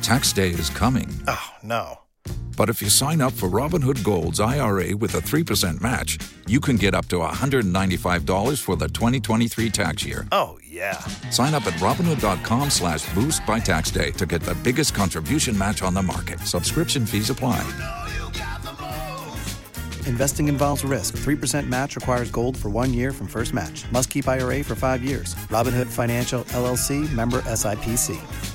[0.00, 1.08] Tax day is coming.
[1.26, 1.98] Oh, no.
[2.56, 6.76] But if you sign up for Robinhood Gold's IRA with a 3% match, you can
[6.76, 10.26] get up to $195 for the 2023 tax year.
[10.32, 10.98] Oh, yeah.
[11.30, 15.82] Sign up at Robinhood.com slash boost by tax day to get the biggest contribution match
[15.82, 16.38] on the market.
[16.40, 17.62] Subscription fees apply.
[20.06, 21.16] Investing involves risk.
[21.16, 23.84] 3% match requires gold for one year from first match.
[23.92, 25.34] Must keep IRA for five years.
[25.50, 28.47] Robinhood Financial LLC member SIPC.